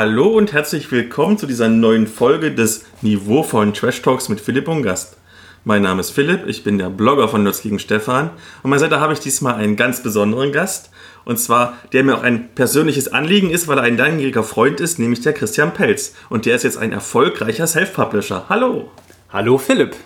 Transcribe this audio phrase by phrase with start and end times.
[0.00, 4.84] Hallo und herzlich willkommen zu dieser neuen Folge des niveauvollen Trash Talks mit Philipp und
[4.84, 5.16] Gast.
[5.64, 8.30] Mein Name ist Philipp, ich bin der Blogger von Nutz gegen Stefan
[8.62, 10.90] und meiner Seite habe ich diesmal einen ganz besonderen Gast
[11.24, 15.00] und zwar, der mir auch ein persönliches Anliegen ist, weil er ein langjähriger Freund ist,
[15.00, 18.44] nämlich der Christian Pelz und der ist jetzt ein erfolgreicher Self-Publisher.
[18.48, 18.92] Hallo!
[19.32, 19.96] Hallo Philipp!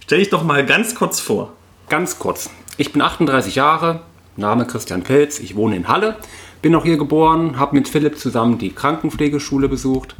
[0.00, 1.52] Stell dich doch mal ganz kurz vor.
[1.88, 2.50] Ganz kurz.
[2.78, 4.00] Ich bin 38 Jahre,
[4.36, 6.16] Name Christian Pelz, ich wohne in Halle,
[6.64, 10.16] bin auch hier geboren, habe mit Philipp zusammen die Krankenpflegeschule besucht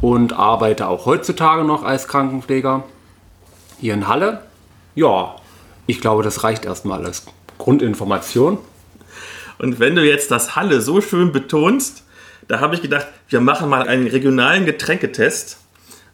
[0.00, 2.82] und arbeite auch heutzutage noch als Krankenpfleger
[3.78, 4.42] hier in Halle.
[4.96, 5.36] Ja,
[5.86, 7.26] ich glaube, das reicht erstmal als
[7.58, 8.58] Grundinformation.
[9.58, 12.02] Und wenn du jetzt das Halle so schön betonst,
[12.48, 15.58] da habe ich gedacht, wir machen mal einen regionalen Getränketest.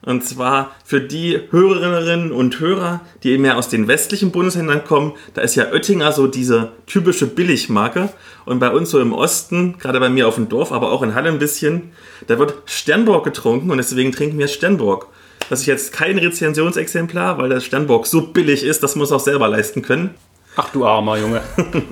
[0.05, 5.13] Und zwar für die Hörerinnen und Hörer, die eben ja aus den westlichen Bundesländern kommen,
[5.35, 8.09] da ist ja Oettinger so diese typische Billigmarke.
[8.45, 11.15] Und bei uns so im Osten, gerade bei mir auf dem Dorf, aber auch in
[11.15, 11.93] Halle ein bisschen,
[12.27, 15.07] da wird Sternburg getrunken und deswegen trinken wir Sternburg.
[15.49, 19.49] Das ist jetzt kein Rezensionsexemplar, weil das Sternburg so billig ist, das muss auch selber
[19.49, 20.15] leisten können.
[20.57, 21.41] Ach du armer Junge.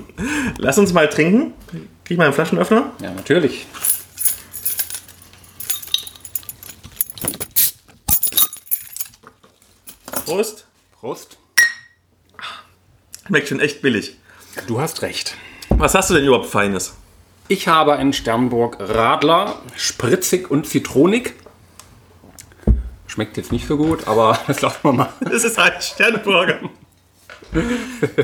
[0.57, 1.53] Lass uns mal trinken.
[1.71, 2.91] Krieg ich mal einen Flaschenöffner?
[3.01, 3.65] Ja, natürlich.
[10.31, 10.65] Prost.
[10.97, 11.37] Prost.
[13.27, 14.15] Schmeckt schon echt billig.
[14.65, 15.35] Du hast recht.
[15.71, 16.95] Was hast du denn überhaupt Feines?
[17.49, 21.33] Ich habe einen Sternburg Radler, spritzig und zitronig.
[23.07, 25.09] Schmeckt jetzt nicht so gut, aber das lassen wir mal.
[25.19, 26.59] Das ist ein Sternburger.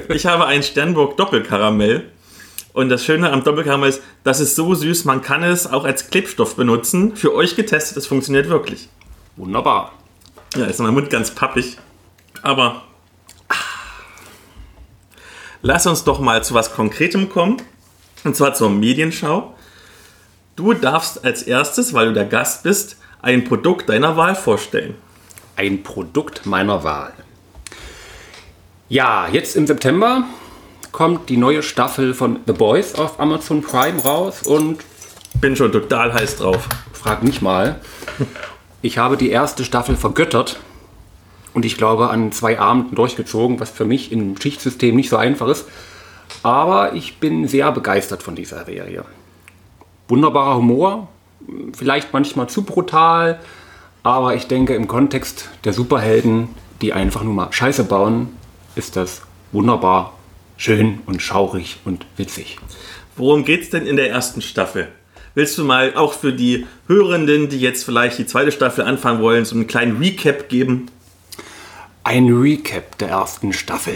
[0.08, 2.10] Ich habe einen Sternburg Doppelkaramell.
[2.72, 6.10] Und das Schöne am Doppelkaramell ist, das ist so süß, man kann es auch als
[6.10, 7.18] Klebstoff benutzen.
[7.18, 8.88] Für euch getestet, es funktioniert wirklich.
[9.36, 9.92] Wunderbar.
[10.56, 11.78] Ja, ist mein Mund ganz pappig.
[12.48, 12.84] Aber
[15.62, 17.58] lass uns doch mal zu was Konkretem kommen.
[18.24, 19.54] Und zwar zur Medienschau.
[20.56, 24.96] Du darfst als erstes, weil du der Gast bist, ein Produkt deiner Wahl vorstellen.
[25.58, 27.12] Ein Produkt meiner Wahl.
[28.88, 30.24] Ja, jetzt im September
[30.94, 34.80] kommt die neue Staffel von The Boys auf Amazon Prime raus und
[35.42, 36.70] Bin schon total heiß drauf.
[36.94, 37.82] frag mich mal.
[38.82, 40.62] Ich habe die erste Staffel vergöttert
[41.58, 45.48] und ich glaube an zwei Abenden durchgezogen, was für mich im Schichtsystem nicht so einfach
[45.48, 45.66] ist.
[46.44, 49.04] Aber ich bin sehr begeistert von dieser Serie.
[50.08, 51.08] Wunderbarer Humor,
[51.76, 53.40] vielleicht manchmal zu brutal,
[54.04, 56.50] aber ich denke im Kontext der Superhelden,
[56.84, 58.30] die einfach nur mal Scheiße bauen,
[58.76, 60.14] ist das wunderbar,
[60.58, 62.60] schön und schaurig und witzig.
[63.16, 64.90] Worum geht's denn in der ersten Staffel?
[65.34, 69.44] Willst du mal auch für die Hörenden, die jetzt vielleicht die zweite Staffel anfangen wollen,
[69.44, 70.92] so einen kleinen Recap geben?
[72.08, 73.96] Ein Recap der ersten Staffel.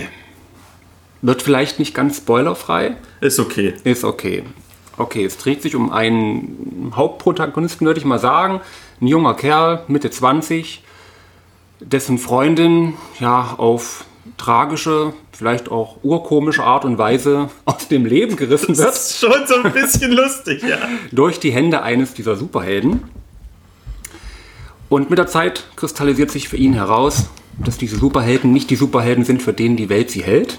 [1.21, 3.73] Wird vielleicht nicht ganz spoilerfrei, Ist okay.
[3.85, 4.43] ist okay.
[4.97, 8.59] Okay, es dreht sich um einen Hauptprotagonisten, würde ich mal sagen.
[8.99, 10.83] Ein junger Kerl, Mitte 20,
[11.79, 14.03] dessen Freundin ja auf
[14.37, 18.89] tragische, vielleicht auch urkomische Art und Weise aus dem Leben gerissen wird.
[18.89, 20.79] Das ist schon so ein bisschen lustig, ja.
[21.13, 23.03] durch die Hände eines dieser Superhelden.
[24.91, 29.23] Und mit der Zeit kristallisiert sich für ihn heraus, dass diese Superhelden nicht die Superhelden
[29.23, 30.57] sind, für denen die Welt sie hält.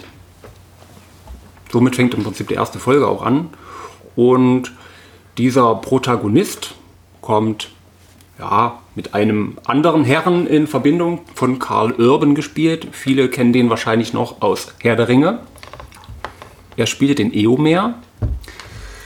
[1.70, 3.50] Somit fängt im Prinzip die erste Folge auch an.
[4.16, 4.72] Und
[5.36, 6.74] dieser Protagonist
[7.20, 7.72] kommt
[8.38, 12.88] ja, mit einem anderen Herren in Verbindung, von Karl Urban gespielt.
[12.92, 15.40] Viele kennen den wahrscheinlich noch aus Herr der Ringe.
[16.78, 17.96] Er spielt den Eomer.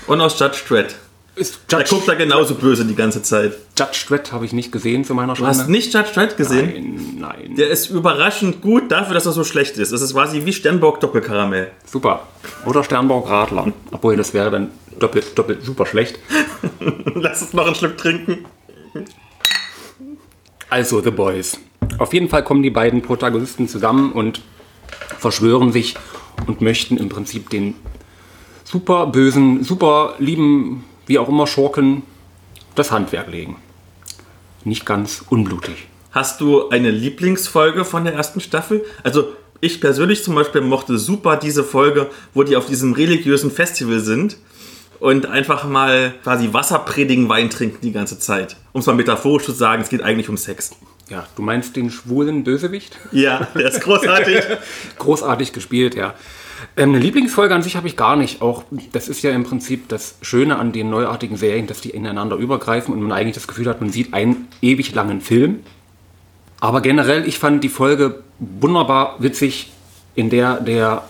[0.07, 0.95] Und aus Judge Dredd.
[1.37, 3.53] Ist Der guckt da genauso böse die ganze Zeit.
[3.79, 7.19] Judge Dredd habe ich nicht gesehen zu meiner Du hast nicht Judge Dredd gesehen?
[7.19, 7.57] Nein, nein.
[7.57, 9.93] Der ist überraschend gut dafür, dass er so schlecht ist.
[9.93, 11.73] Das ist quasi wie Sternburg Doppelkaramell.
[11.85, 12.27] Super.
[12.65, 13.71] Oder Sternburg Radler.
[13.91, 16.19] Obwohl, das wäre dann doppelt, doppelt super schlecht.
[17.15, 18.47] Lass uns noch einen Schluck trinken.
[20.71, 21.61] Also, The Boys.
[21.99, 24.41] Auf jeden Fall kommen die beiden Protagonisten zusammen und
[25.19, 25.97] verschwören sich
[26.47, 27.75] und möchten im Prinzip den
[28.65, 32.03] super bösen, super lieben, wie auch immer, Schurken
[32.75, 33.57] das Handwerk legen.
[34.65, 35.87] Nicht ganz unblutig.
[36.11, 38.85] Hast du eine Lieblingsfolge von der ersten Staffel?
[39.03, 39.29] Also
[39.61, 44.37] ich persönlich zum Beispiel mochte super diese Folge, wo die auf diesem religiösen Festival sind
[44.99, 48.57] und einfach mal quasi Wasser predigen, Wein trinken die ganze Zeit.
[48.73, 50.71] Um es mal metaphorisch zu sagen, es geht eigentlich um Sex.
[51.09, 52.97] Ja, du meinst den schwulen Bösewicht?
[53.13, 54.43] Ja, der ist großartig.
[54.99, 56.15] Großartig gespielt, ja.
[56.77, 58.43] Ähm, eine Lieblingsfolge an sich habe ich gar nicht.
[58.43, 62.37] Auch das ist ja im Prinzip das Schöne an den neuartigen Serien, dass die ineinander
[62.37, 65.61] übergreifen und man eigentlich das Gefühl hat, man sieht einen ewig langen Film.
[66.61, 69.73] Aber generell, ich fand die Folge wunderbar witzig,
[70.15, 71.05] in der der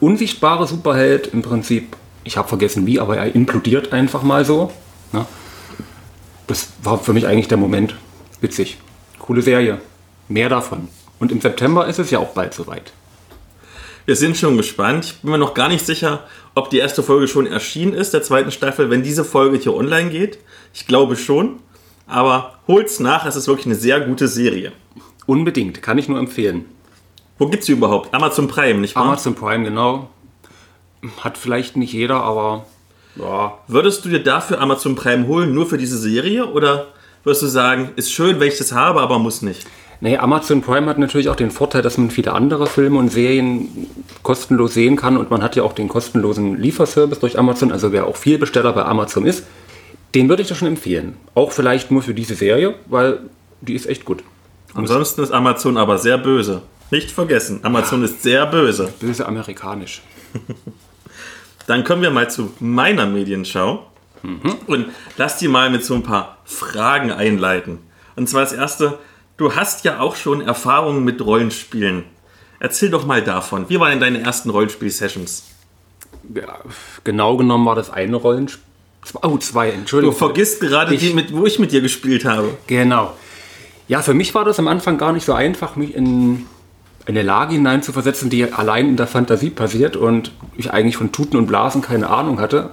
[0.00, 4.72] unsichtbare Superheld im Prinzip, ich habe vergessen wie, aber er implodiert einfach mal so.
[5.12, 5.26] Ne?
[6.46, 7.94] das war für mich eigentlich der Moment.
[8.40, 8.78] Witzig.
[9.18, 9.80] Coole Serie.
[10.28, 10.88] Mehr davon.
[11.18, 12.92] Und im September ist es ja auch bald soweit.
[14.04, 15.04] Wir sind schon gespannt.
[15.04, 18.22] Ich bin mir noch gar nicht sicher, ob die erste Folge schon erschienen ist, der
[18.22, 20.38] zweiten Staffel, wenn diese Folge hier online geht.
[20.74, 21.60] Ich glaube schon.
[22.06, 24.72] Aber holt's nach, es ist wirklich eine sehr gute Serie.
[25.26, 26.64] Unbedingt, kann ich nur empfehlen.
[27.38, 28.12] Wo gibt's sie überhaupt?
[28.12, 29.04] Amazon Prime, nicht wahr?
[29.04, 30.10] Amazon Prime, genau.
[31.20, 32.66] Hat vielleicht nicht jeder, aber
[33.16, 33.58] ja.
[33.68, 36.46] Würdest du dir dafür Amazon Prime holen, nur für diese Serie?
[36.46, 36.88] Oder
[37.24, 39.66] würdest du sagen, ist schön, wenn ich das habe, aber muss nicht?
[40.02, 43.86] Nee, Amazon Prime hat natürlich auch den Vorteil, dass man viele andere Filme und Serien
[44.24, 48.08] kostenlos sehen kann und man hat ja auch den kostenlosen Lieferservice durch Amazon, also wer
[48.08, 49.46] auch viel Besteller bei Amazon ist,
[50.16, 51.14] den würde ich das schon empfehlen.
[51.36, 53.20] Auch vielleicht nur für diese Serie, weil
[53.60, 54.24] die ist echt gut.
[54.74, 56.62] Ansonsten ist Amazon aber sehr böse.
[56.90, 58.06] Nicht vergessen, Amazon ja.
[58.06, 58.92] ist sehr böse.
[58.98, 60.02] Böse amerikanisch.
[61.68, 63.86] Dann kommen wir mal zu meiner Medienschau.
[64.24, 64.56] Mhm.
[64.66, 67.78] Und lass die mal mit so ein paar Fragen einleiten.
[68.16, 68.98] Und zwar das erste,
[69.36, 72.04] du hast ja auch schon Erfahrungen mit Rollenspielen.
[72.60, 73.68] Erzähl doch mal davon.
[73.68, 75.44] Wie waren deine ersten Rollenspiel-Sessions?
[76.34, 76.58] Ja,
[77.02, 78.62] genau genommen war das eine Rollenspiel.
[79.22, 80.14] Oh, zwei, Entschuldigung.
[80.14, 82.56] Du vergisst gerade ich, die, mit, wo ich mit dir gespielt habe.
[82.68, 83.14] Genau.
[83.88, 86.46] Ja, für mich war das am Anfang gar nicht so einfach, mich in
[87.06, 91.46] eine Lage hineinzuversetzen, die allein in der Fantasie passiert und ich eigentlich von Tuten und
[91.46, 92.70] Blasen keine Ahnung hatte,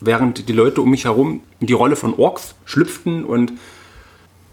[0.00, 3.52] während die Leute um mich herum in die Rolle von Orks schlüpften und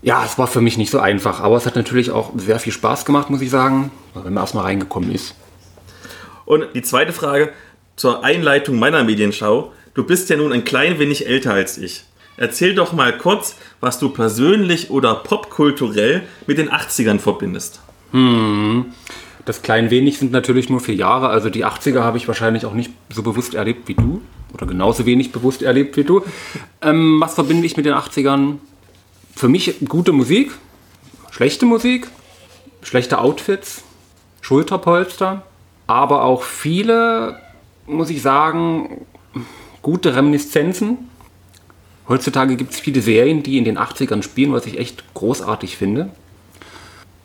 [0.06, 2.72] ja, es war für mich nicht so einfach, aber es hat natürlich auch sehr viel
[2.72, 5.34] Spaß gemacht, muss ich sagen, wenn man erstmal reingekommen ist.
[6.46, 7.52] Und die zweite Frage
[7.96, 9.72] zur Einleitung meiner Medienschau.
[9.96, 12.04] Du bist ja nun ein klein wenig älter als ich.
[12.38, 17.80] Erzähl doch mal kurz, was du persönlich oder popkulturell mit den 80ern verbindest.
[18.12, 18.86] Hm.
[19.46, 22.74] Das klein wenig sind natürlich nur vier Jahre, also die 80er habe ich wahrscheinlich auch
[22.74, 24.22] nicht so bewusst erlebt wie du.
[24.54, 26.22] Oder genauso wenig bewusst erlebt wie du.
[26.84, 28.58] Ähm, was verbinde ich mit den 80ern?
[29.36, 30.52] Für mich gute Musik,
[31.32, 32.08] schlechte Musik,
[32.82, 33.84] schlechte Outfits,
[34.42, 35.44] Schulterpolster,
[35.88, 37.40] aber auch viele,
[37.86, 39.06] muss ich sagen,
[39.82, 41.10] gute Reminiszenzen.
[42.08, 46.12] Heutzutage gibt es viele Serien, die in den 80ern spielen, was ich echt großartig finde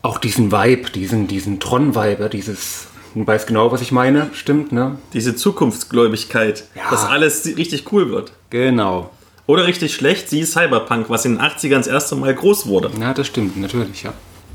[0.02, 4.98] auch diesen Vibe, diesen, diesen Tron-Vibe, dieses, du weißt genau, was ich meine, stimmt, ne?
[5.12, 6.90] Diese Zukunftsgläubigkeit, ja.
[6.90, 8.32] dass alles richtig cool wird.
[8.50, 9.10] Genau.
[9.50, 12.88] Oder richtig schlecht, sie Cyberpunk, was in den 80ern das erste Mal groß wurde.
[13.00, 14.12] Ja, das stimmt, natürlich, ja.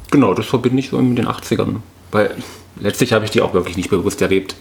[0.10, 1.82] Genau, das verbinde ich so mit den 80ern.
[2.14, 2.34] Weil
[2.80, 4.56] letztlich habe ich die auch wirklich nicht bewusst erlebt.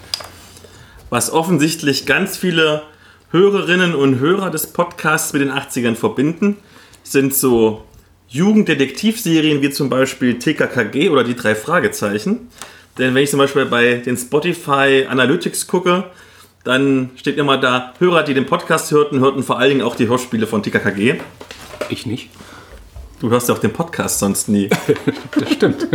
[1.08, 2.82] Was offensichtlich ganz viele
[3.30, 6.56] Hörerinnen und Hörer des Podcasts mit den 80ern verbinden,
[7.04, 7.84] sind so
[8.26, 12.48] Jugenddetektivserien wie zum Beispiel TKKG oder die drei Fragezeichen.
[12.98, 16.10] Denn wenn ich zum Beispiel bei den Spotify Analytics gucke,
[16.64, 20.08] dann steht immer da, Hörer, die den Podcast hörten, hörten vor allen Dingen auch die
[20.08, 21.16] Hörspiele von TKKG.
[21.90, 22.30] Ich nicht.
[23.20, 24.68] Du hörst ja auch den Podcast sonst nie.
[25.38, 25.86] das stimmt.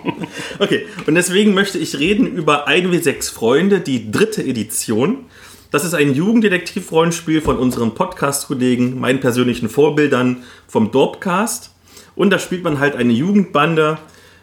[0.58, 5.26] okay, und deswegen möchte ich reden über 1W6 Freunde, die dritte Edition.
[5.70, 11.70] Das ist ein Jugenddetektiv-Rollenspiel von unseren Podcast-Kollegen, meinen persönlichen Vorbildern vom Dorpcast.
[12.14, 13.98] Und da spielt man halt eine Jugendbande,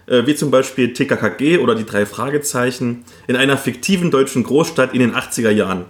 [0.10, 5.14] wie zum Beispiel TKKG oder die drei Fragezeichen, in einer fiktiven deutschen Großstadt in den
[5.14, 5.86] 80er Jahren.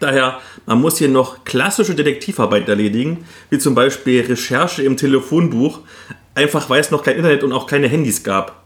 [0.00, 5.80] Daher, man muss hier noch klassische Detektivarbeit erledigen, wie zum Beispiel Recherche im Telefonbuch,
[6.34, 8.64] einfach weil es noch kein Internet und auch keine Handys gab.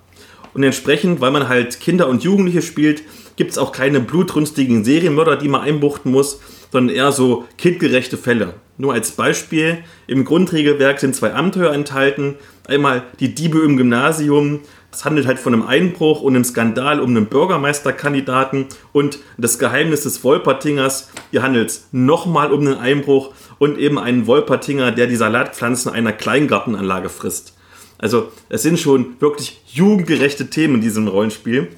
[0.53, 3.03] Und entsprechend, weil man halt Kinder und Jugendliche spielt,
[3.37, 6.41] gibt es auch keine blutrünstigen Serienmörder, die man einbuchten muss,
[6.73, 8.55] sondern eher so kindgerechte Fälle.
[8.79, 12.37] Nur als Beispiel, im Grundregelwerk sind zwei Abenteuer enthalten.
[12.67, 14.61] Einmal die Diebe im Gymnasium.
[14.91, 20.03] Es handelt halt von einem Einbruch und einem Skandal um einen Bürgermeisterkandidaten und das Geheimnis
[20.03, 21.11] des Wolpertingers.
[21.31, 26.13] Hier handelt es nochmal um einen Einbruch und eben einen Wolpertinger, der die Salatpflanzen einer
[26.13, 27.55] Kleingartenanlage frisst.
[27.99, 31.69] Also es sind schon wirklich jugendgerechte Themen in diesem Rollenspiel.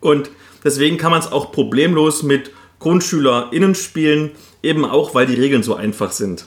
[0.00, 0.30] Und
[0.64, 2.50] deswegen kann man es auch problemlos mit
[2.80, 4.30] GrundschülerInnen spielen,
[4.62, 6.46] eben auch, weil die Regeln so einfach sind.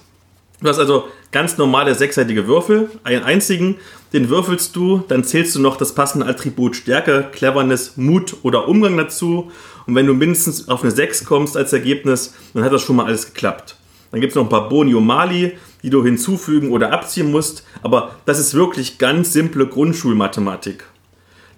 [0.62, 3.78] Du hast also ganz normale sechsseitige Würfel, einen einzigen,
[4.14, 8.96] den würfelst du, dann zählst du noch das passende Attribut Stärke, Cleverness, Mut oder Umgang
[8.96, 9.52] dazu.
[9.88, 13.06] Und wenn du mindestens auf eine 6 kommst als Ergebnis, dann hat das schon mal
[13.06, 13.76] alles geklappt.
[14.12, 17.64] Dann gibt es noch ein paar Boni und Mali, die du hinzufügen oder abziehen musst,
[17.82, 20.84] aber das ist wirklich ganz simple Grundschulmathematik.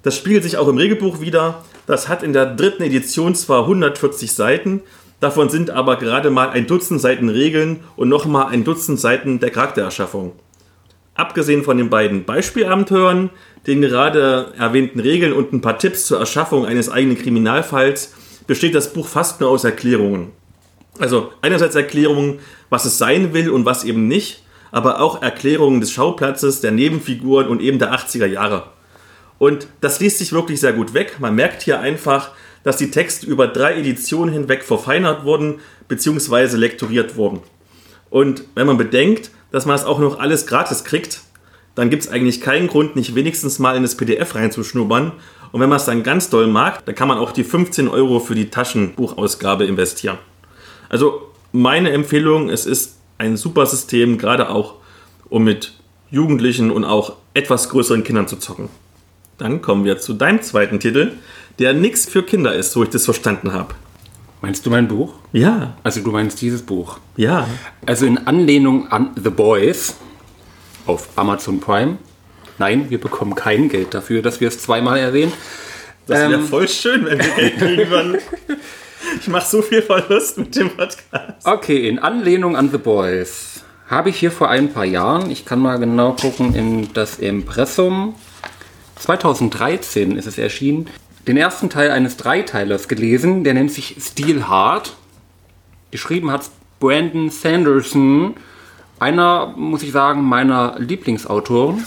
[0.03, 1.63] Das spiegelt sich auch im Regelbuch wieder.
[1.87, 4.81] Das hat in der dritten Edition zwar 140 Seiten,
[5.19, 9.49] davon sind aber gerade mal ein Dutzend Seiten Regeln und nochmal ein Dutzend Seiten der
[9.49, 10.33] Charaktererschaffung.
[11.15, 13.29] Abgesehen von den beiden Beispielabenteuern,
[13.67, 18.13] den gerade erwähnten Regeln und ein paar Tipps zur Erschaffung eines eigenen Kriminalfalls,
[18.47, 20.31] besteht das Buch fast nur aus Erklärungen.
[20.99, 25.91] Also einerseits Erklärungen, was es sein will und was eben nicht, aber auch Erklärungen des
[25.91, 28.63] Schauplatzes, der Nebenfiguren und eben der 80er Jahre.
[29.39, 31.17] Und das liest sich wirklich sehr gut weg.
[31.19, 32.31] Man merkt hier einfach,
[32.63, 36.55] dass die Texte über drei Editionen hinweg verfeinert wurden bzw.
[36.55, 37.41] lektoriert wurden.
[38.09, 41.21] Und wenn man bedenkt, dass man das auch noch alles gratis kriegt,
[41.75, 45.11] dann gibt es eigentlich keinen Grund, nicht wenigstens mal in das PDF reinzuschnuppern.
[45.51, 48.19] Und wenn man es dann ganz doll mag, dann kann man auch die 15 Euro
[48.19, 50.17] für die Taschenbuchausgabe investieren.
[50.89, 54.75] Also meine Empfehlung, es ist ein super System, gerade auch
[55.29, 55.73] um mit
[56.11, 58.69] Jugendlichen und auch etwas größeren Kindern zu zocken.
[59.37, 61.13] Dann kommen wir zu deinem zweiten Titel,
[61.59, 63.75] der nichts für Kinder ist, so ich das verstanden habe.
[64.41, 65.13] Meinst du mein Buch?
[65.31, 65.77] Ja.
[65.83, 66.99] Also du meinst dieses Buch?
[67.15, 67.47] Ja.
[67.85, 69.95] Also in Anlehnung an The Boys
[70.85, 71.97] auf Amazon Prime.
[72.57, 75.33] Nein, wir bekommen kein Geld dafür, dass wir es zweimal erwähnen.
[76.07, 78.17] Das wäre ähm, voll schön, wenn wir Geld kriegen würden.
[79.19, 81.45] Ich mache so viel Verlust mit dem Podcast.
[81.45, 85.59] Okay, in Anlehnung an The Boys habe ich hier vor ein paar Jahren, ich kann
[85.59, 88.15] mal genau gucken, in das Impressum
[89.03, 90.87] 2013 ist es erschienen,
[91.27, 94.95] den ersten Teil eines Dreiteilers gelesen, der nennt sich Steel Heart.
[95.91, 98.35] Geschrieben hat Brandon Sanderson,
[98.99, 101.85] einer, muss ich sagen, meiner Lieblingsautoren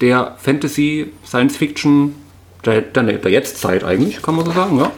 [0.00, 2.14] der Fantasy, Science Fiction
[2.64, 4.90] der, der, der Jetztzeit eigentlich, kann man so sagen, ja.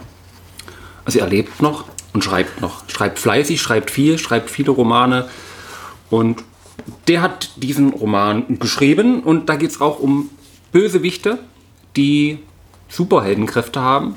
[1.03, 2.87] Also er lebt noch und schreibt noch.
[2.89, 5.27] Schreibt fleißig, schreibt viel, schreibt viele Romane.
[6.09, 6.43] Und
[7.09, 10.29] der hat diesen Roman geschrieben und da geht es auch um
[10.71, 11.39] Bösewichte,
[11.95, 12.39] die
[12.89, 14.15] Superheldenkräfte haben.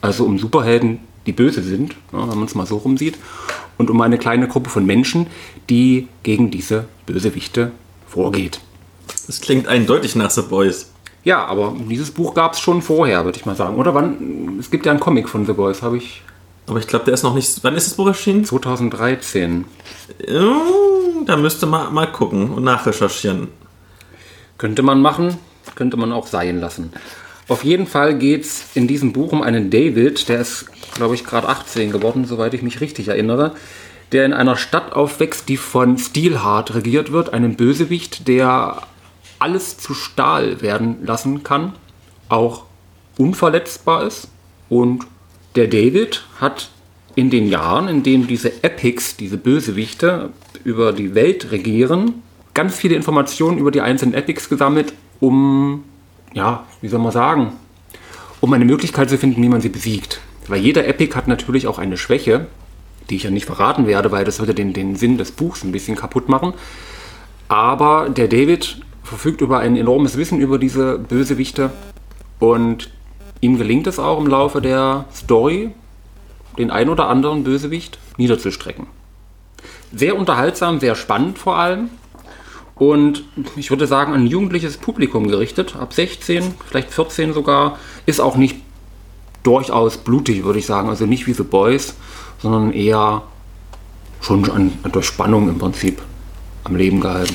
[0.00, 3.18] Also um Superhelden, die böse sind, ja, wenn man es mal so rumsieht.
[3.76, 5.28] Und um eine kleine Gruppe von Menschen,
[5.70, 7.72] die gegen diese Bösewichte
[8.06, 8.60] vorgeht.
[9.26, 10.90] Das klingt eindeutig nach The Boys.
[11.24, 13.76] Ja, aber dieses Buch gab es schon vorher, würde ich mal sagen.
[13.76, 14.56] Oder wann?
[14.58, 16.22] Es gibt ja einen Comic von The Boys, habe ich.
[16.66, 17.62] Aber ich glaube, der ist noch nicht.
[17.62, 18.44] Wann ist das Buch erschienen?
[18.44, 19.64] 2013.
[21.26, 23.48] da müsste man mal gucken und nachrecherchieren.
[24.58, 25.38] Könnte man machen,
[25.74, 26.92] könnte man auch sein lassen.
[27.48, 31.24] Auf jeden Fall geht es in diesem Buch um einen David, der ist, glaube ich,
[31.24, 33.54] gerade 18 geworden, soweit ich mich richtig erinnere,
[34.12, 38.82] der in einer Stadt aufwächst, die von Steelheart regiert wird, einem Bösewicht, der
[39.38, 41.72] alles zu Stahl werden lassen kann,
[42.28, 42.64] auch
[43.16, 44.28] unverletzbar ist.
[44.68, 45.06] Und
[45.54, 46.70] der David hat
[47.14, 50.30] in den Jahren, in denen diese Epics, diese Bösewichte
[50.64, 52.22] über die Welt regieren,
[52.58, 55.84] ganz viele Informationen über die einzelnen Epics gesammelt, um
[56.34, 57.52] ja, wie soll man sagen,
[58.40, 60.20] um eine Möglichkeit zu finden, wie man sie besiegt.
[60.48, 62.48] Weil jeder Epic hat natürlich auch eine Schwäche,
[63.08, 65.70] die ich ja nicht verraten werde, weil das würde den, den Sinn des Buchs ein
[65.70, 66.52] bisschen kaputt machen.
[67.46, 71.70] Aber der David verfügt über ein enormes Wissen über diese Bösewichte
[72.40, 72.90] und
[73.40, 75.70] ihm gelingt es auch im Laufe der Story,
[76.58, 78.88] den ein oder anderen Bösewicht niederzustrecken.
[79.94, 81.90] Sehr unterhaltsam, sehr spannend vor allem
[82.78, 83.24] und
[83.56, 88.56] ich würde sagen, ein jugendliches Publikum gerichtet, ab 16, vielleicht 14 sogar, ist auch nicht
[89.42, 90.88] durchaus blutig, würde ich sagen.
[90.88, 91.94] Also nicht wie The Boys,
[92.40, 93.22] sondern eher
[94.20, 96.02] schon an, durch Spannung im Prinzip
[96.64, 97.34] am Leben gehalten.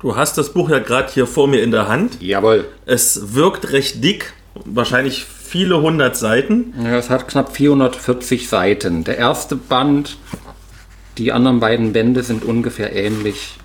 [0.00, 2.22] Du hast das Buch ja gerade hier vor mir in der Hand.
[2.22, 2.68] Jawohl.
[2.86, 4.32] Es wirkt recht dick,
[4.64, 6.74] wahrscheinlich viele hundert Seiten.
[6.80, 9.02] Ja, es hat knapp 440 Seiten.
[9.02, 10.18] Der erste Band,
[11.16, 13.57] die anderen beiden Bände sind ungefähr ähnlich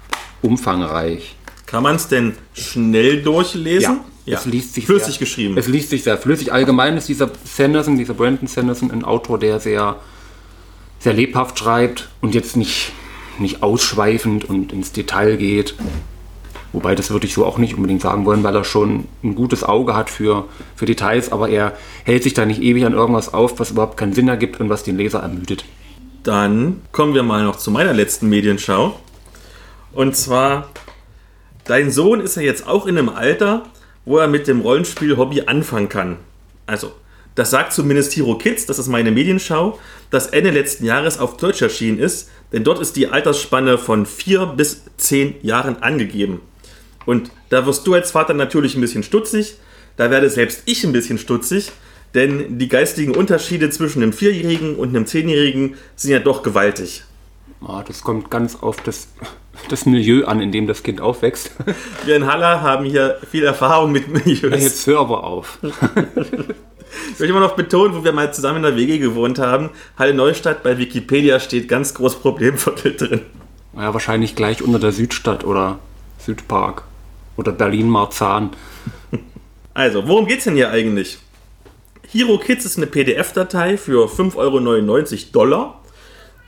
[0.44, 1.36] umfangreich.
[1.66, 3.82] Kann man es denn schnell durchlesen?
[4.26, 4.38] Ja, ja.
[4.38, 5.58] es liest sich flüssig sehr, geschrieben.
[5.58, 6.54] Es liest sich sehr flüssig.
[6.54, 9.96] Allgemein ist dieser Sanderson, dieser Brandon Sanderson, ein Autor, der sehr,
[11.00, 12.92] sehr lebhaft schreibt und jetzt nicht,
[13.40, 15.76] nicht ausschweifend und ins Detail geht.
[16.74, 19.64] Wobei das würde ich so auch nicht unbedingt sagen wollen, weil er schon ein gutes
[19.64, 20.46] Auge hat für,
[20.76, 24.14] für Details, aber er hält sich da nicht ewig an irgendwas auf, was überhaupt keinen
[24.14, 25.66] Sinn ergibt und was den Leser ermüdet.
[26.24, 29.00] Dann kommen wir mal noch zu meiner letzten Medienschau.
[29.94, 30.70] Und zwar,
[31.66, 33.64] dein Sohn ist ja jetzt auch in einem Alter,
[34.06, 36.18] wo er mit dem Rollenspiel-Hobby anfangen kann.
[36.66, 36.94] Also,
[37.36, 41.62] das sagt zumindest Hero Kids, das ist meine Medienschau, das Ende letzten Jahres auf Deutsch
[41.62, 46.42] erschienen ist, denn dort ist die Altersspanne von 4 bis 10 Jahren angegeben.
[47.06, 49.56] Und da wirst du als Vater natürlich ein bisschen stutzig,
[49.98, 51.72] da werde selbst ich ein bisschen stutzig,
[52.14, 57.04] denn die geistigen Unterschiede zwischen einem Vierjährigen und einem Zehnjährigen sind ja doch gewaltig.
[57.66, 59.08] Ah, das kommt ganz auf das
[59.70, 61.52] das Milieu an, in dem das Kind aufwächst.
[62.06, 64.64] Wir in Halle haben hier viel Erfahrung mit Milieus.
[64.64, 65.60] Jetzt hör aber auf.
[67.12, 70.14] Ich will immer noch betonen, wo wir mal zusammen in der WG gewohnt haben, Halle
[70.14, 73.22] Neustadt bei Wikipedia steht ganz groß Problemviertel drin.
[73.76, 75.80] Ja, wahrscheinlich gleich unter der Südstadt oder
[76.20, 76.84] Südpark
[77.36, 78.52] oder Berlin-Marzahn.
[79.74, 81.18] Also, worum geht's denn hier eigentlich?
[82.12, 85.83] Hero Kids ist eine PDF-Datei für 5,99 Euro Dollar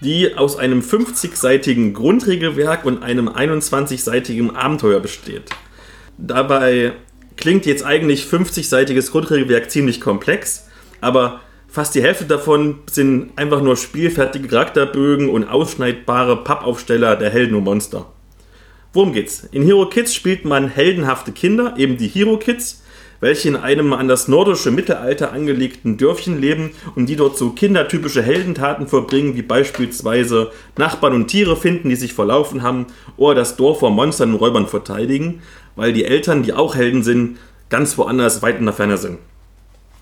[0.02, 5.50] die aus einem 50-seitigen Grundregelwerk und einem 21-seitigen Abenteuer besteht.
[6.18, 6.94] Dabei
[7.38, 10.68] klingt jetzt eigentlich 50-seitiges Grundregelwerk ziemlich komplex,
[11.02, 17.56] aber fast die Hälfte davon sind einfach nur spielfertige Charakterbögen und ausschneidbare Pappaufsteller der Helden
[17.56, 18.12] und Monster.
[18.94, 19.44] Worum geht's?
[19.52, 22.82] In Hero Kids spielt man heldenhafte Kinder, eben die Hero Kids,
[23.19, 28.22] welche in einem an das nordische Mittelalter angelegten Dörfchen leben und die dort so kindertypische
[28.22, 33.79] Heldentaten vollbringen, wie beispielsweise Nachbarn und Tiere finden, die sich verlaufen haben, oder das Dorf
[33.79, 35.41] vor Monstern und Räubern verteidigen,
[35.75, 37.38] weil die Eltern, die auch Helden sind,
[37.69, 39.17] ganz woanders weit in der Ferne sind.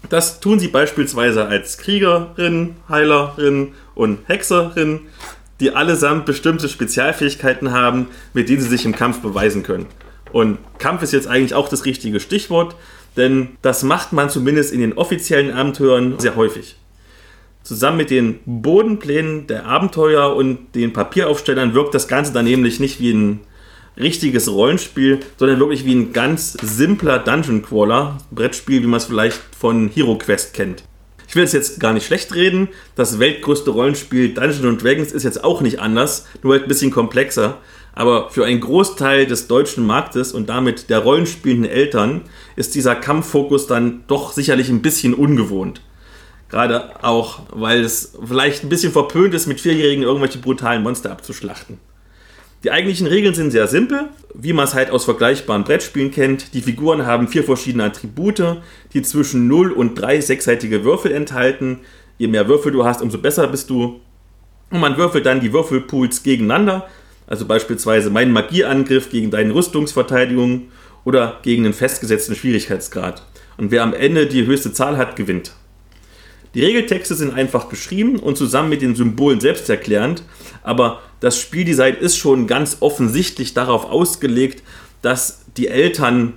[0.10, 5.02] Das tun sie beispielsweise als Kriegerin, Heilerin und Hexerin,
[5.60, 9.86] die allesamt bestimmte Spezialfähigkeiten haben, mit denen sie sich im Kampf beweisen können.
[10.34, 12.76] Und Kampf ist jetzt eigentlich auch das richtige Stichwort,
[13.18, 16.76] denn das macht man zumindest in den offiziellen Abenteuern sehr häufig.
[17.64, 23.00] Zusammen mit den Bodenplänen der Abenteuer und den Papieraufstellern wirkt das Ganze dann nämlich nicht
[23.00, 23.40] wie ein
[23.98, 29.40] richtiges Rollenspiel, sondern wirklich wie ein ganz simpler Dungeon Crawler, Brettspiel, wie man es vielleicht
[29.58, 30.84] von Hero Quest kennt.
[31.28, 32.70] Ich will es jetzt gar nicht schlecht reden.
[32.96, 37.60] Das weltgrößte Rollenspiel Dungeons Dragons ist jetzt auch nicht anders, nur halt ein bisschen komplexer.
[37.94, 42.22] Aber für einen Großteil des deutschen Marktes und damit der rollenspielenden Eltern
[42.56, 45.82] ist dieser Kampffokus dann doch sicherlich ein bisschen ungewohnt.
[46.50, 51.80] Gerade auch, weil es vielleicht ein bisschen verpönt ist, mit Vierjährigen irgendwelche brutalen Monster abzuschlachten.
[52.64, 56.54] Die eigentlichen Regeln sind sehr simpel, wie man es halt aus vergleichbaren Brettspielen kennt.
[56.54, 58.62] Die Figuren haben vier verschiedene Attribute,
[58.94, 61.80] die zwischen 0 und 3 sechsseitige Würfel enthalten.
[62.18, 64.00] Je mehr Würfel du hast, umso besser bist du.
[64.70, 66.88] Und man würfelt dann die Würfelpools gegeneinander,
[67.28, 70.70] also beispielsweise meinen Magieangriff gegen deine Rüstungsverteidigung
[71.06, 73.24] oder gegen einen festgesetzten Schwierigkeitsgrad.
[73.58, 75.54] Und wer am Ende die höchste Zahl hat, gewinnt.
[76.54, 80.24] Die Regeltexte sind einfach geschrieben und zusammen mit den Symbolen selbsterklärend,
[80.62, 84.62] aber das Spieldesign ist schon ganz offensichtlich darauf ausgelegt,
[85.02, 86.34] dass die Eltern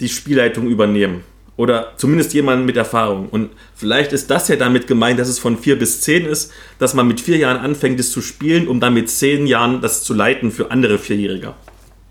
[0.00, 1.22] die Spielleitung übernehmen.
[1.60, 3.28] Oder zumindest jemand mit Erfahrung.
[3.28, 6.94] Und vielleicht ist das ja damit gemeint, dass es von vier bis zehn ist, dass
[6.94, 10.14] man mit vier Jahren anfängt, es zu spielen, um dann mit zehn Jahren das zu
[10.14, 11.52] leiten für andere Vierjährige.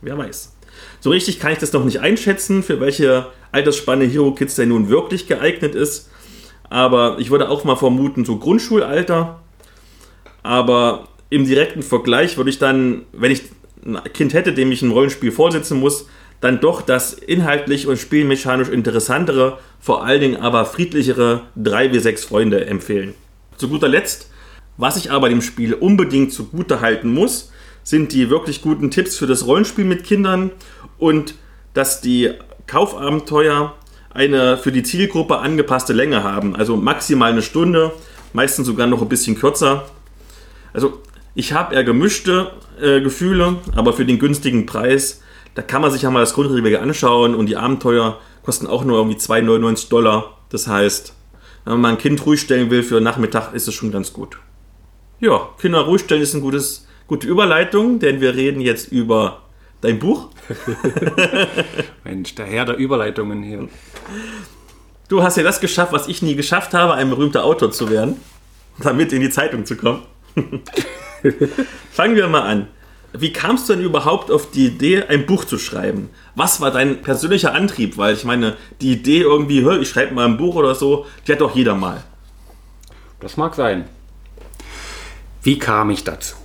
[0.03, 0.55] Wer weiß.
[0.99, 4.87] So richtig kann ich das noch nicht einschätzen, für welche Altersspanne Hero Kids denn nun
[4.87, 6.11] wirklich geeignet ist.
[6.69, 9.41] Aber ich würde auch mal vermuten, so Grundschulalter.
[10.43, 13.41] Aber im direkten Vergleich würde ich dann, wenn ich
[13.83, 16.05] ein Kind hätte, dem ich ein Rollenspiel vorsetzen muss,
[16.41, 22.25] dann doch das inhaltlich und spielmechanisch interessantere, vor allen Dingen aber friedlichere 3 wie 6
[22.25, 23.13] Freunde empfehlen.
[23.57, 24.29] Zu guter Letzt,
[24.77, 27.51] was ich aber dem Spiel unbedingt zugute halten muss,
[27.83, 30.51] sind die wirklich guten Tipps für das Rollenspiel mit Kindern
[30.97, 31.35] und
[31.73, 32.31] dass die
[32.67, 33.75] Kaufabenteuer
[34.11, 36.55] eine für die Zielgruppe angepasste Länge haben.
[36.55, 37.91] Also maximal eine Stunde,
[38.33, 39.89] meistens sogar noch ein bisschen kürzer.
[40.71, 41.01] Also
[41.35, 45.21] ich habe eher gemischte äh, Gefühle, aber für den günstigen Preis,
[45.59, 48.97] da kann man sich ja mal das Grundregelwerk anschauen und die Abenteuer kosten auch nur
[48.97, 50.37] irgendwie 2,99 Dollar.
[50.47, 51.13] Das heißt,
[51.65, 54.37] wenn man mal ein Kind ruhig stellen will für Nachmittag, ist es schon ganz gut.
[55.19, 59.41] Ja, Kinder ruhig stellen ist eine gutes, gute Überleitung, denn wir reden jetzt über
[59.81, 60.29] dein Buch.
[62.05, 63.67] Mensch, der Herr der Überleitungen hier.
[65.09, 68.15] Du hast ja das geschafft, was ich nie geschafft habe, ein berühmter Autor zu werden,
[68.81, 70.03] damit in die Zeitung zu kommen.
[71.91, 72.67] Fangen wir mal an.
[73.13, 76.09] Wie kamst du denn überhaupt auf die Idee, ein Buch zu schreiben?
[76.35, 77.97] Was war dein persönlicher Antrieb?
[77.97, 81.41] Weil ich meine, die Idee irgendwie, ich schreibe mal ein Buch oder so, die hat
[81.41, 82.03] doch jeder mal.
[83.19, 83.85] Das mag sein.
[85.41, 86.35] Wie kam ich dazu?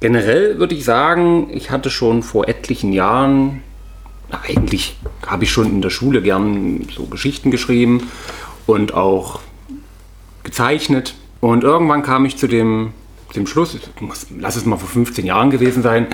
[0.00, 3.62] Generell würde ich sagen, ich hatte schon vor etlichen Jahren,
[4.30, 8.08] eigentlich habe ich schon in der Schule gern so Geschichten geschrieben
[8.66, 9.40] und auch
[10.44, 11.14] gezeichnet.
[11.40, 12.92] Und irgendwann kam ich zu dem,
[13.36, 16.06] dem Schluss, muss, lass es mal vor 15 Jahren gewesen sein,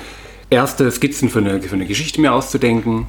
[0.51, 3.07] erste Skizzen für eine, für eine Geschichte mir auszudenken.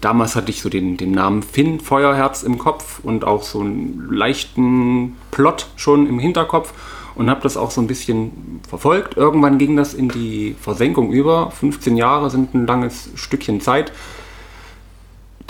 [0.00, 4.08] Damals hatte ich so den, den Namen Finn Feuerherz im Kopf und auch so einen
[4.10, 6.72] leichten Plot schon im Hinterkopf
[7.14, 9.16] und habe das auch so ein bisschen verfolgt.
[9.16, 11.50] Irgendwann ging das in die Versenkung über.
[11.50, 13.92] 15 Jahre sind ein langes Stückchen Zeit.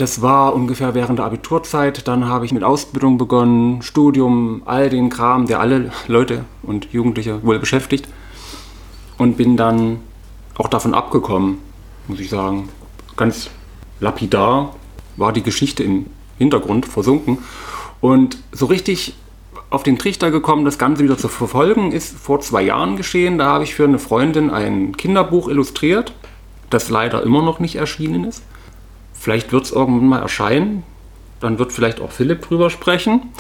[0.00, 2.08] Das war ungefähr während der Abiturzeit.
[2.08, 7.44] Dann habe ich mit Ausbildung begonnen, Studium, all den Kram, der alle Leute und Jugendliche
[7.44, 8.08] wohl beschäftigt.
[9.18, 10.00] Und bin dann
[10.56, 11.58] auch davon abgekommen,
[12.08, 12.70] muss ich sagen.
[13.18, 13.50] Ganz
[14.00, 14.74] lapidar
[15.18, 16.06] war die Geschichte im
[16.38, 17.36] Hintergrund versunken.
[18.00, 19.12] Und so richtig
[19.68, 23.36] auf den Trichter gekommen, das Ganze wieder zu verfolgen, ist vor zwei Jahren geschehen.
[23.36, 26.14] Da habe ich für eine Freundin ein Kinderbuch illustriert,
[26.70, 28.42] das leider immer noch nicht erschienen ist.
[29.20, 30.82] Vielleicht wird es irgendwann mal erscheinen.
[31.40, 33.30] Dann wird vielleicht auch Philipp drüber sprechen.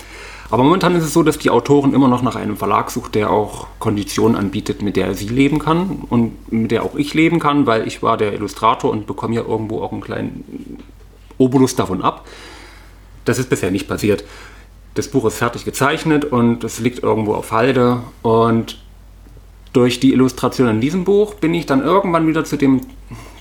[0.50, 3.30] Aber momentan ist es so, dass die Autorin immer noch nach einem Verlag sucht, der
[3.30, 7.66] auch Konditionen anbietet, mit der sie leben kann und mit der auch ich leben kann,
[7.66, 10.78] weil ich war der Illustrator und bekomme ja irgendwo auch einen kleinen
[11.38, 12.26] Obolus davon ab.
[13.24, 14.24] Das ist bisher nicht passiert.
[14.94, 18.82] Das Buch ist fertig gezeichnet und es liegt irgendwo auf Halde und
[19.72, 22.82] durch die Illustration in diesem Buch bin ich dann irgendwann wieder zu, dem,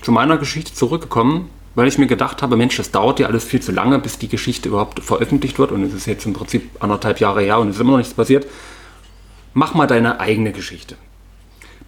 [0.00, 3.60] zu meiner Geschichte zurückgekommen, weil ich mir gedacht habe, Mensch, das dauert ja alles viel
[3.60, 7.20] zu lange, bis die Geschichte überhaupt veröffentlicht wird und es ist jetzt im Prinzip anderthalb
[7.20, 8.46] Jahre her und es ist immer noch nichts passiert.
[9.54, 10.96] Mach mal deine eigene Geschichte.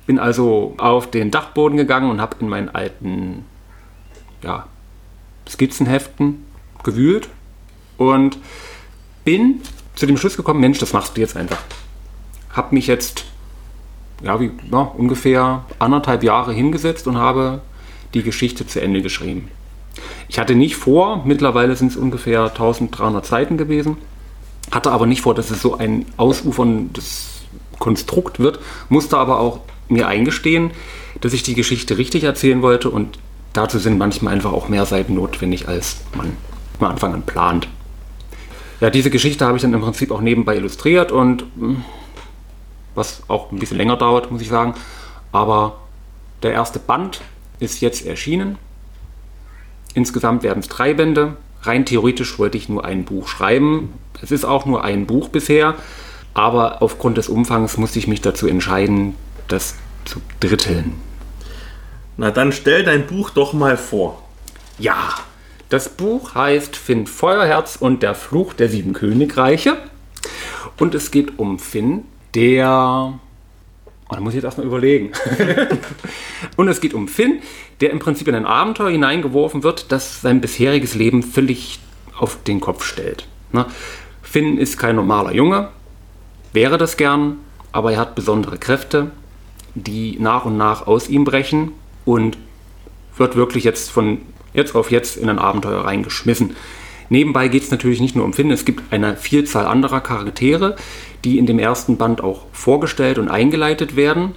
[0.07, 3.45] Bin also auf den Dachboden gegangen und habe in meinen alten
[4.43, 4.67] ja,
[5.49, 6.45] Skizzenheften
[6.83, 7.29] gewühlt
[7.99, 8.39] und
[9.25, 9.61] bin
[9.95, 11.63] zu dem Schluss gekommen, Mensch, das machst du jetzt einfach.
[12.51, 13.25] Hab mich jetzt
[14.23, 17.61] ja, wie, ja, ungefähr anderthalb Jahre hingesetzt und habe
[18.15, 19.49] die Geschichte zu Ende geschrieben.
[20.33, 23.99] Ich hatte nicht vor, mittlerweile sind es ungefähr 1300 Seiten gewesen,
[24.71, 27.43] hatte aber nicht vor, dass es so ein ausuferndes
[27.79, 30.71] Konstrukt wird, musste aber auch mir eingestehen,
[31.21, 33.19] dass ich die Geschichte richtig erzählen wollte und
[33.53, 36.35] dazu sind manchmal einfach auch mehr Seiten notwendig, als man
[36.81, 37.69] am Anfang an plant.
[38.81, 41.85] Ja, diese Geschichte habe ich dann im Prinzip auch nebenbei illustriert und hm,
[42.95, 44.73] was auch ein bisschen länger dauert, muss ich sagen.
[45.31, 45.77] Aber
[46.43, 47.21] der erste Band
[47.61, 48.57] ist jetzt erschienen.
[49.95, 51.37] Insgesamt werden es drei Bände.
[51.63, 53.93] Rein theoretisch wollte ich nur ein Buch schreiben.
[54.21, 55.75] Es ist auch nur ein Buch bisher,
[56.35, 59.15] aber aufgrund des Umfangs musste ich mich dazu entscheiden,
[59.49, 60.95] das zu dritteln.
[62.17, 64.23] Na dann stell dein Buch doch mal vor.
[64.79, 65.15] Ja,
[65.69, 69.77] das Buch heißt Finn Feuerherz und der Fluch der sieben Königreiche.
[70.79, 73.19] Und es geht um Finn, der.
[74.13, 75.13] Oh, da muss ich jetzt erstmal überlegen.
[76.57, 77.41] und es geht um Finn,
[77.81, 81.79] der im Prinzip in ein Abenteuer hineingeworfen wird, das sein bisheriges Leben völlig
[82.19, 83.27] auf den Kopf stellt.
[83.53, 83.65] Ne?
[84.21, 85.71] Finn ist kein normaler Junge,
[86.53, 87.39] wäre das gern,
[87.73, 89.13] aber er hat besondere Kräfte,
[89.75, 91.73] die nach und nach aus ihm brechen
[92.05, 92.37] und
[93.17, 94.21] wird wirklich jetzt von
[94.53, 96.55] jetzt auf jetzt in ein Abenteuer reingeschmissen.
[97.09, 100.77] Nebenbei geht es natürlich nicht nur um Finn, es gibt eine Vielzahl anderer Charaktere,
[101.25, 104.35] die in dem ersten Band auch vorgestellt und eingeleitet werden.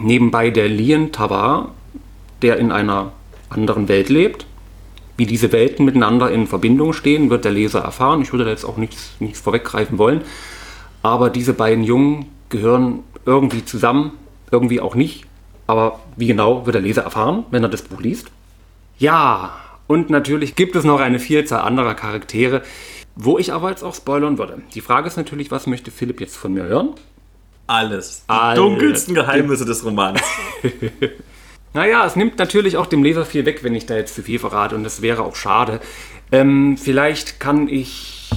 [0.00, 1.74] Nebenbei der Lien Tavar,
[2.42, 3.12] der in einer
[3.48, 4.46] anderen Welt lebt.
[5.16, 8.20] Wie diese Welten miteinander in Verbindung stehen, wird der Leser erfahren.
[8.20, 10.20] Ich würde da jetzt auch nichts, nichts vorweggreifen wollen.
[11.02, 14.12] Aber diese beiden Jungen gehören irgendwie zusammen,
[14.50, 15.24] irgendwie auch nicht.
[15.66, 18.28] Aber wie genau wird der Leser erfahren, wenn er das Buch liest?
[18.98, 22.62] Ja, und natürlich gibt es noch eine Vielzahl anderer Charaktere,
[23.14, 24.62] wo ich aber jetzt auch spoilern würde.
[24.74, 26.90] Die Frage ist natürlich, was möchte Philipp jetzt von mir hören?
[27.66, 28.24] Alles.
[28.26, 28.58] Die Alles.
[28.58, 30.20] dunkelsten Geheimnisse des Romans.
[31.72, 34.38] naja, es nimmt natürlich auch dem Leser viel weg, wenn ich da jetzt zu viel
[34.38, 35.80] verrate und das wäre auch schade.
[36.30, 38.28] Ähm, vielleicht kann ich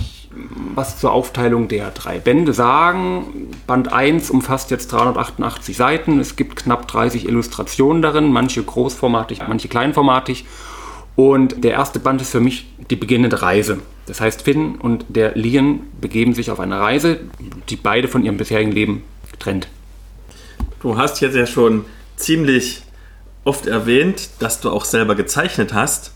[0.76, 3.50] was zur Aufteilung der drei Bände sagen.
[3.66, 6.20] Band 1 umfasst jetzt 388 Seiten.
[6.20, 10.46] Es gibt knapp 30 Illustrationen darin, manche großformatig, manche kleinformatig.
[11.20, 13.80] Und der erste Band ist für mich die beginnende Reise.
[14.06, 17.20] Das heißt, Finn und der Lian begeben sich auf eine Reise,
[17.68, 19.04] die beide von ihrem bisherigen Leben
[19.38, 19.68] trennt.
[20.82, 21.84] Du hast jetzt ja schon
[22.16, 22.84] ziemlich
[23.44, 26.14] oft erwähnt, dass du auch selber gezeichnet hast.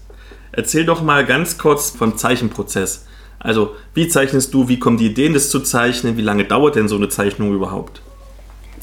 [0.54, 3.06] Erzähl doch mal ganz kurz vom Zeichenprozess.
[3.40, 6.88] Also, wie zeichnest du, wie kommen die Ideen, das zu zeichnen, wie lange dauert denn
[6.88, 8.02] so eine Zeichnung überhaupt?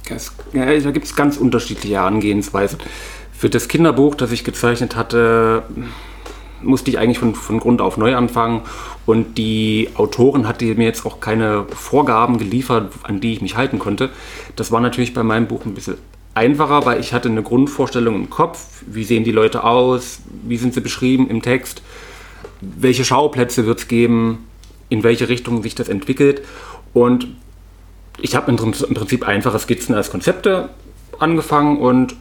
[0.07, 2.79] Das, ja, da gibt es ganz unterschiedliche Herangehensweisen.
[3.33, 5.63] Für das Kinderbuch, das ich gezeichnet hatte,
[6.63, 8.63] musste ich eigentlich von, von Grund auf neu anfangen.
[9.07, 13.79] Und die Autorin hatte mir jetzt auch keine Vorgaben geliefert, an die ich mich halten
[13.79, 14.11] konnte.
[14.57, 15.97] Das war natürlich bei meinem Buch ein bisschen
[16.35, 20.75] einfacher, weil ich hatte eine Grundvorstellung im Kopf, wie sehen die Leute aus, wie sind
[20.75, 21.83] sie beschrieben im Text,
[22.61, 24.47] welche Schauplätze wird es geben,
[24.89, 26.43] in welche Richtung sich das entwickelt?
[26.93, 27.29] Und
[28.21, 30.71] ich habe im Prinzip einfache Skizzen als Konzepte
[31.19, 32.17] angefangen und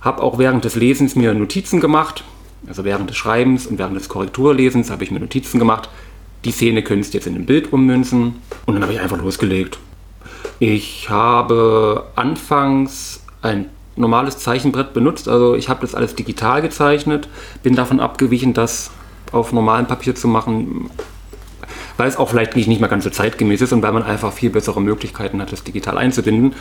[0.00, 2.24] habe auch während des Lesens mir Notizen gemacht,
[2.68, 5.88] also während des Schreibens und während des Korrekturlesens habe ich mir Notizen gemacht.
[6.44, 8.36] Die Szene könntest du jetzt in ein Bild ummünzen.
[8.66, 9.78] Und dann habe ich einfach losgelegt.
[10.58, 15.28] Ich habe anfangs ein normales Zeichenbrett benutzt.
[15.28, 17.28] Also ich habe das alles digital gezeichnet.
[17.62, 18.90] Bin davon abgewichen, das
[19.32, 20.90] auf normalem Papier zu machen,
[21.96, 24.50] weil es auch vielleicht nicht, mehr ganz so zeitgemäß ist und weil man einfach viel
[24.50, 26.54] bessere Möglichkeiten hat, das digital einzubinden.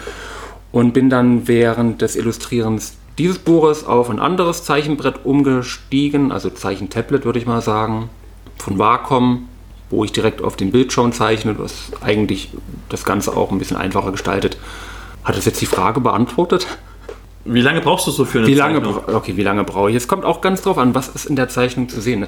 [0.72, 7.26] Und bin dann während des Illustrierens dieses Buches auf ein anderes Zeichenbrett umgestiegen, also Zeichentablet
[7.26, 8.10] würde ich mal sagen,
[8.58, 9.48] von Wacom,
[9.90, 12.50] wo ich direkt auf dem Bildschirm zeichne, was eigentlich
[12.90, 14.58] das Ganze auch ein bisschen einfacher gestaltet.
[15.24, 16.66] Hat das jetzt die Frage beantwortet?
[17.46, 19.16] Wie lange brauchst du so für eine wie lange, Zeichnung?
[19.16, 19.96] Okay, wie lange brauche ich?
[19.96, 22.26] Es kommt auch ganz drauf an, was ist in der Zeichnung zu sehen.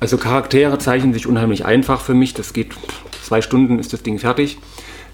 [0.00, 2.34] Also Charaktere zeichnen sich unheimlich einfach für mich.
[2.34, 2.74] Das geht
[3.22, 4.58] zwei Stunden ist das Ding fertig.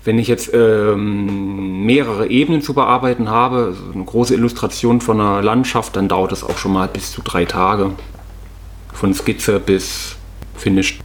[0.06, 5.42] Wenn ich jetzt ähm, mehrere Ebenen zu bearbeiten habe, also eine große Illustration von einer
[5.42, 7.90] Landschaft, dann dauert es auch schon mal bis zu drei Tage.
[8.92, 10.14] Von Skizze bis
[10.56, 11.00] Finished.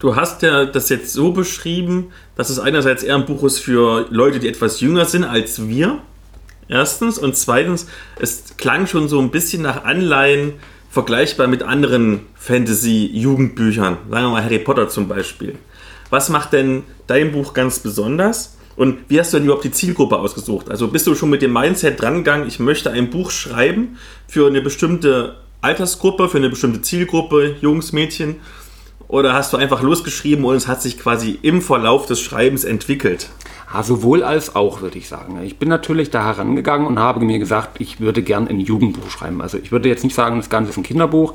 [0.00, 4.06] Du hast ja das jetzt so beschrieben, dass es einerseits eher ein Buch ist für
[4.10, 5.98] Leute, die etwas jünger sind als wir.
[6.66, 7.18] Erstens.
[7.18, 7.86] Und zweitens,
[8.18, 10.54] es klang schon so ein bisschen nach Anleihen
[10.90, 13.98] vergleichbar mit anderen Fantasy-Jugendbüchern.
[14.10, 15.54] Sagen wir mal Harry Potter zum Beispiel.
[16.10, 18.56] Was macht denn dein Buch ganz besonders?
[18.76, 20.70] Und wie hast du denn überhaupt die Zielgruppe ausgesucht?
[20.70, 24.62] Also bist du schon mit dem Mindset drangegangen, ich möchte ein Buch schreiben für eine
[24.62, 28.36] bestimmte Altersgruppe, für eine bestimmte Zielgruppe, Jungs, Mädchen?
[29.06, 33.28] Oder hast du einfach losgeschrieben und es hat sich quasi im Verlauf des Schreibens entwickelt?
[33.72, 35.40] Ja, sowohl als auch, würde ich sagen.
[35.42, 39.42] Ich bin natürlich da herangegangen und habe mir gesagt, ich würde gern ein Jugendbuch schreiben.
[39.42, 41.34] Also ich würde jetzt nicht sagen, das Ganze ist ein Kinderbuch.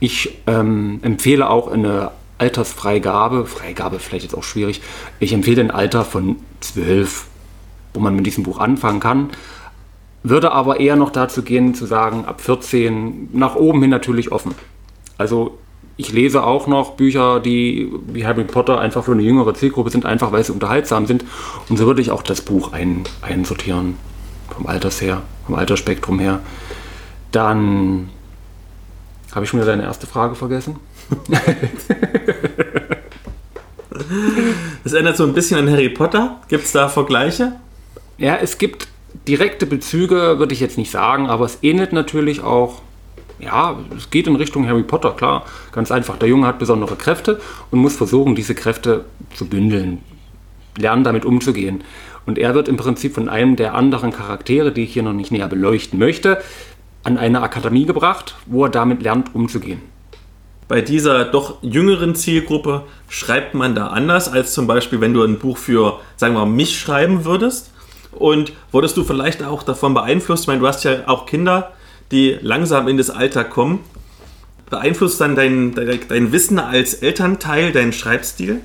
[0.00, 4.80] Ich ähm, empfehle auch eine Altersfreigabe, Freigabe vielleicht jetzt auch schwierig,
[5.20, 7.26] ich empfehle ein Alter von 12,
[7.94, 9.30] wo man mit diesem Buch anfangen kann.
[10.22, 14.54] Würde aber eher noch dazu gehen, zu sagen, ab 14 nach oben hin natürlich offen.
[15.16, 15.58] Also
[15.96, 20.06] ich lese auch noch Bücher, die wie Harry Potter einfach für eine jüngere Zielgruppe sind,
[20.06, 21.24] einfach weil sie unterhaltsam sind.
[21.68, 23.96] Und so würde ich auch das Buch ein, einsortieren,
[24.54, 26.40] vom Alters her, vom Altersspektrum her.
[27.32, 28.10] Dann
[29.34, 30.76] habe ich schon wieder deine erste Frage vergessen.
[34.84, 36.40] Das erinnert so ein bisschen an Harry Potter.
[36.48, 37.52] Gibt es da Vergleiche?
[38.16, 38.88] Ja, es gibt
[39.26, 42.80] direkte Bezüge, würde ich jetzt nicht sagen, aber es ähnelt natürlich auch.
[43.38, 45.44] Ja, es geht in Richtung Harry Potter, klar.
[45.72, 46.16] Ganz einfach.
[46.16, 47.40] Der Junge hat besondere Kräfte
[47.70, 50.02] und muss versuchen, diese Kräfte zu bündeln,
[50.76, 51.84] lernen damit umzugehen.
[52.26, 55.30] Und er wird im Prinzip von einem der anderen Charaktere, die ich hier noch nicht
[55.30, 56.42] näher beleuchten möchte,
[57.04, 59.80] an eine Akademie gebracht, wo er damit lernt, umzugehen
[60.68, 65.38] bei dieser doch jüngeren Zielgruppe schreibt man da anders als zum Beispiel, wenn du ein
[65.38, 67.70] Buch für, sagen wir mal, mich schreiben würdest?
[68.12, 70.44] Und wurdest du vielleicht auch davon beeinflusst?
[70.44, 71.72] Ich meine, du hast ja auch Kinder,
[72.10, 73.80] die langsam in das Alter kommen.
[74.68, 78.60] Beeinflusst dann dein, dein, dein Wissen als Elternteil deinen Schreibstil?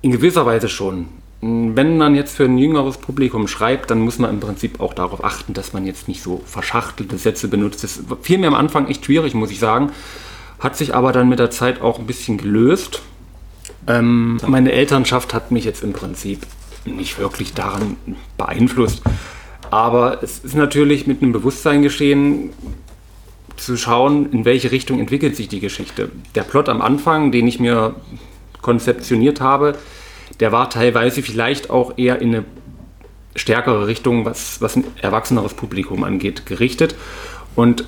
[0.00, 1.08] In gewisser Weise schon.
[1.40, 5.24] Wenn man jetzt für ein jüngeres Publikum schreibt, dann muss man im Prinzip auch darauf
[5.24, 7.82] achten, dass man jetzt nicht so verschachtelte Sätze benutzt.
[7.82, 9.92] Das fiel mir am Anfang echt schwierig, muss ich sagen
[10.58, 13.02] hat sich aber dann mit der Zeit auch ein bisschen gelöst.
[13.86, 16.40] Ähm, meine Elternschaft hat mich jetzt im Prinzip
[16.84, 17.96] nicht wirklich daran
[18.36, 19.02] beeinflusst.
[19.70, 22.50] Aber es ist natürlich mit einem Bewusstsein geschehen,
[23.56, 26.10] zu schauen, in welche Richtung entwickelt sich die Geschichte.
[26.34, 27.96] Der Plot am Anfang, den ich mir
[28.62, 29.76] konzeptioniert habe,
[30.40, 32.44] der war teilweise vielleicht auch eher in eine
[33.34, 36.94] stärkere Richtung, was, was ein erwachseneres Publikum angeht, gerichtet.
[37.54, 37.84] Und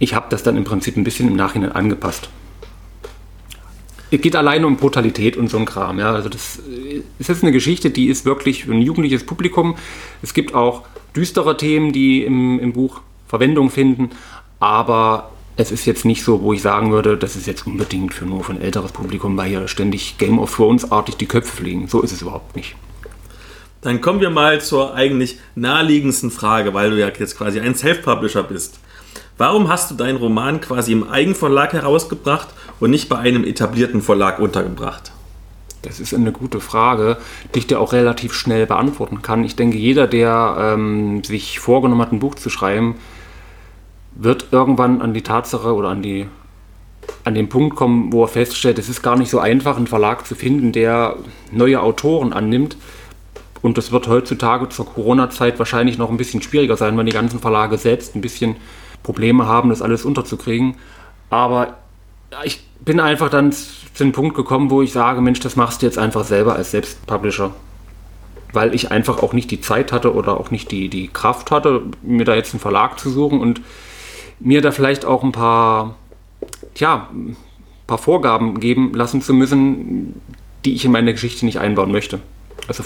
[0.00, 2.28] ich habe das dann im Prinzip ein bisschen im Nachhinein angepasst.
[4.10, 6.00] Es geht alleine um Brutalität und so ein Kram.
[6.00, 6.12] Ja.
[6.12, 6.58] Also das
[7.18, 9.76] ist jetzt eine Geschichte, die ist wirklich für ein jugendliches Publikum.
[10.22, 10.82] Es gibt auch
[11.14, 14.10] düstere Themen, die im, im Buch Verwendung finden,
[14.58, 18.24] aber es ist jetzt nicht so, wo ich sagen würde, das ist jetzt unbedingt für
[18.24, 21.86] nur für ein älteres Publikum, weil hier ständig Game of Thrones artig die Köpfe fliegen.
[21.86, 22.74] So ist es überhaupt nicht.
[23.82, 28.42] Dann kommen wir mal zur eigentlich naheliegendsten Frage, weil du ja jetzt quasi ein Self-Publisher
[28.42, 28.80] bist.
[29.40, 32.48] Warum hast du deinen Roman quasi im Eigenverlag herausgebracht
[32.78, 35.12] und nicht bei einem etablierten Verlag untergebracht?
[35.80, 37.16] Das ist eine gute Frage,
[37.54, 39.42] die ich dir auch relativ schnell beantworten kann.
[39.42, 42.96] Ich denke, jeder, der ähm, sich vorgenommen hat, ein Buch zu schreiben,
[44.14, 46.26] wird irgendwann an die Tatsache oder an, die,
[47.24, 50.26] an den Punkt kommen, wo er feststellt, es ist gar nicht so einfach, einen Verlag
[50.26, 51.16] zu finden, der
[51.50, 52.76] neue Autoren annimmt.
[53.62, 57.40] Und das wird heutzutage zur Corona-Zeit wahrscheinlich noch ein bisschen schwieriger sein, weil die ganzen
[57.40, 58.56] Verlage selbst ein bisschen
[59.02, 60.76] Probleme haben, das alles unterzukriegen.
[61.30, 61.74] Aber
[62.44, 65.86] ich bin einfach dann zu dem Punkt gekommen, wo ich sage, Mensch, das machst du
[65.86, 67.52] jetzt einfach selber als Selbstpublisher.
[68.52, 71.82] Weil ich einfach auch nicht die Zeit hatte oder auch nicht die, die Kraft hatte,
[72.02, 73.60] mir da jetzt einen Verlag zu suchen und
[74.40, 75.94] mir da vielleicht auch ein paar,
[76.74, 77.36] tja, ein
[77.86, 80.20] paar Vorgaben geben lassen zu müssen,
[80.64, 82.20] die ich in meine Geschichte nicht einbauen möchte.
[82.66, 82.84] Also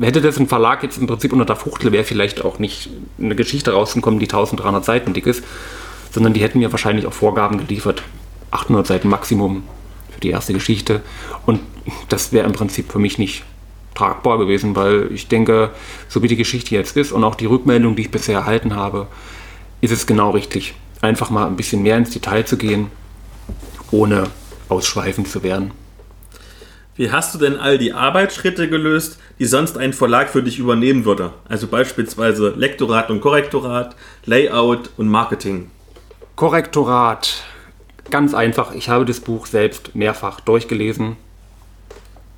[0.00, 3.34] hätte das ein Verlag jetzt im Prinzip unter der Fuchtel, wäre vielleicht auch nicht eine
[3.34, 5.44] Geschichte rausgekommen, die 1300 Seiten dick ist,
[6.10, 8.02] sondern die hätten mir wahrscheinlich auch Vorgaben geliefert.
[8.50, 9.64] 800 Seiten Maximum
[10.10, 11.02] für die erste Geschichte.
[11.44, 11.60] Und
[12.08, 13.44] das wäre im Prinzip für mich nicht
[13.94, 15.70] tragbar gewesen, weil ich denke,
[16.08, 19.06] so wie die Geschichte jetzt ist und auch die Rückmeldung, die ich bisher erhalten habe,
[19.80, 20.74] ist es genau richtig.
[21.00, 22.90] Einfach mal ein bisschen mehr ins Detail zu gehen,
[23.90, 24.24] ohne
[24.68, 25.72] ausschweifend zu werden.
[26.96, 31.04] Wie hast du denn all die Arbeitsschritte gelöst, die sonst ein Verlag für dich übernehmen
[31.04, 31.32] würde?
[31.48, 35.70] Also beispielsweise Lektorat und Korrektorat, Layout und Marketing.
[36.36, 37.42] Korrektorat.
[38.10, 38.74] Ganz einfach.
[38.74, 41.16] Ich habe das Buch selbst mehrfach durchgelesen.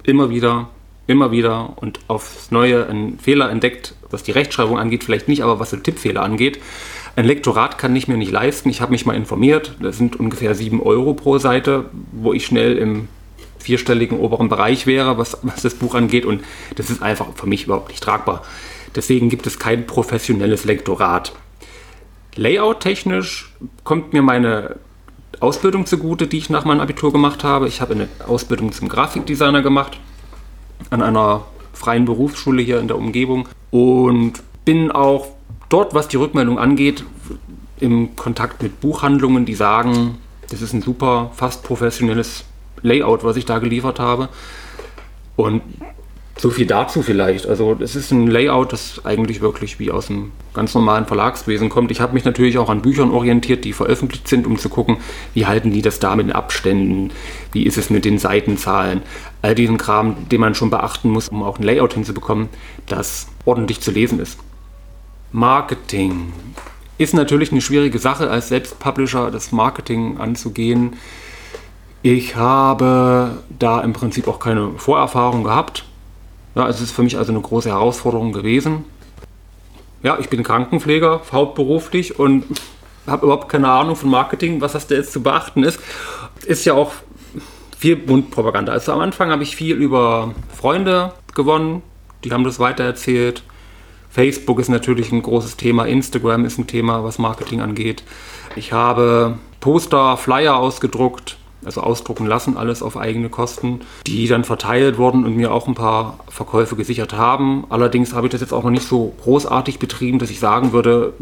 [0.05, 0.69] Immer wieder
[1.07, 5.61] immer wieder und aufs Neue einen Fehler entdeckt, was die Rechtschreibung angeht, vielleicht nicht, aber
[5.61, 6.61] was so Tippfehler angeht.
[7.15, 8.69] Ein Lektorat kann ich mir nicht leisten.
[8.69, 9.75] Ich habe mich mal informiert.
[9.81, 13.09] Das sind ungefähr 7 Euro pro Seite, wo ich schnell im
[13.67, 16.25] vierstelligen oberen Bereich wäre, was, was das Buch angeht.
[16.25, 16.43] Und
[16.77, 18.43] das ist einfach für mich überhaupt nicht tragbar.
[18.95, 21.33] Deswegen gibt es kein professionelles Lektorat.
[22.37, 23.53] Layout-technisch
[23.83, 24.77] kommt mir meine
[25.41, 27.67] Ausbildung zugute, die ich nach meinem Abitur gemacht habe.
[27.67, 29.99] Ich habe eine Ausbildung zum Grafikdesigner gemacht
[30.91, 35.29] an einer freien Berufsschule hier in der Umgebung und bin auch
[35.69, 37.05] dort, was die Rückmeldung angeht,
[37.81, 40.19] im Kontakt mit Buchhandlungen, die sagen,
[40.51, 42.45] das ist ein super, fast professionelles
[42.83, 44.29] Layout, was ich da geliefert habe.
[45.37, 45.63] Und
[46.39, 47.47] so viel dazu vielleicht.
[47.47, 51.91] Also es ist ein Layout, das eigentlich wirklich wie aus einem ganz normalen Verlagswesen kommt.
[51.91, 54.99] Ich habe mich natürlich auch an Büchern orientiert, die veröffentlicht sind, um zu gucken,
[55.33, 57.11] wie halten die das da mit den Abständen,
[57.53, 59.03] wie ist es mit den Seitenzahlen,
[59.41, 62.51] all diesen Kram, den man schon beachten muss, um auch ein Layout hinzubekommen,
[62.87, 64.39] das ordentlich zu lesen ist.
[65.33, 66.33] Marketing
[66.99, 70.95] ist natürlich eine schwierige Sache, als Selbstpublisher das Marketing anzugehen.
[72.09, 75.85] Ich habe da im Prinzip auch keine Vorerfahrung gehabt
[76.57, 78.87] ja, es ist für mich also eine große Herausforderung gewesen.
[80.03, 82.45] Ja, ich bin Krankenpfleger, hauptberuflich und
[83.07, 85.79] habe überhaupt keine Ahnung von Marketing, was das da jetzt zu beachten ist.
[86.47, 86.93] Ist ja auch
[87.77, 88.73] viel Mundpropaganda.
[88.73, 91.83] Also am Anfang habe ich viel über Freunde gewonnen,
[92.25, 93.43] die haben das weitererzählt.
[94.09, 98.03] Facebook ist natürlich ein großes Thema, Instagram ist ein Thema, was Marketing angeht.
[98.55, 104.99] Ich habe Poster, Flyer ausgedruckt, also ausdrucken lassen, alles auf eigene Kosten, die dann verteilt
[104.99, 107.65] wurden und mir auch ein paar Verkäufe gesichert haben.
[107.69, 111.13] Allerdings habe ich das jetzt auch noch nicht so großartig betrieben, dass ich sagen würde,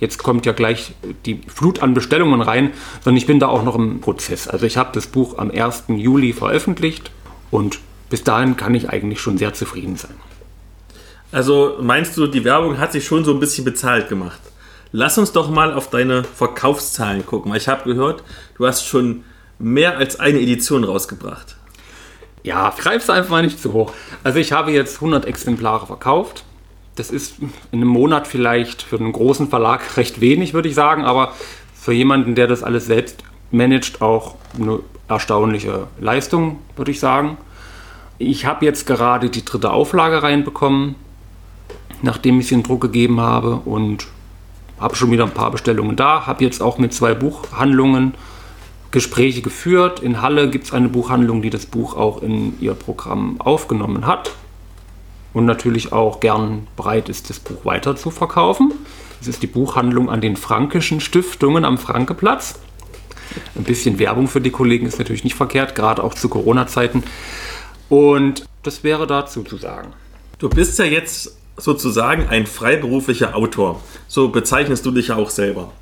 [0.00, 0.94] jetzt kommt ja gleich
[1.26, 4.48] die Flut an Bestellungen rein, sondern ich bin da auch noch im Prozess.
[4.48, 5.84] Also ich habe das Buch am 1.
[5.88, 7.10] Juli veröffentlicht
[7.50, 7.78] und
[8.10, 10.14] bis dahin kann ich eigentlich schon sehr zufrieden sein.
[11.32, 14.40] Also meinst du, die Werbung hat sich schon so ein bisschen bezahlt gemacht?
[14.92, 17.52] Lass uns doch mal auf deine Verkaufszahlen gucken.
[17.56, 18.22] Ich habe gehört,
[18.56, 19.24] du hast schon
[19.58, 21.56] mehr als eine Edition rausgebracht.
[22.42, 23.92] Ja, greif's einfach mal nicht zu hoch.
[24.22, 26.44] Also ich habe jetzt 100 Exemplare verkauft.
[26.96, 31.04] Das ist in einem Monat vielleicht für einen großen Verlag recht wenig, würde ich sagen,
[31.04, 31.32] aber
[31.74, 37.36] für jemanden, der das alles selbst managt, auch eine erstaunliche Leistung, würde ich sagen.
[38.18, 40.94] Ich habe jetzt gerade die dritte Auflage reinbekommen,
[42.02, 44.06] nachdem ich in Druck gegeben habe und
[44.78, 48.14] habe schon wieder ein paar Bestellungen da, habe jetzt auch mit zwei Buchhandlungen
[48.94, 49.98] Gespräche geführt.
[49.98, 54.30] In Halle gibt es eine Buchhandlung, die das Buch auch in ihr Programm aufgenommen hat
[55.32, 58.72] und natürlich auch gern bereit ist, das Buch weiter zu verkaufen.
[59.18, 62.60] Das ist die Buchhandlung an den Frankischen Stiftungen am Frankeplatz.
[63.56, 67.02] Ein bisschen Werbung für die Kollegen ist natürlich nicht verkehrt, gerade auch zu Corona-Zeiten.
[67.88, 69.88] Und das wäre dazu zu sagen.
[70.38, 73.82] Du bist ja jetzt sozusagen ein freiberuflicher Autor.
[74.06, 75.72] So bezeichnest du dich ja auch selber.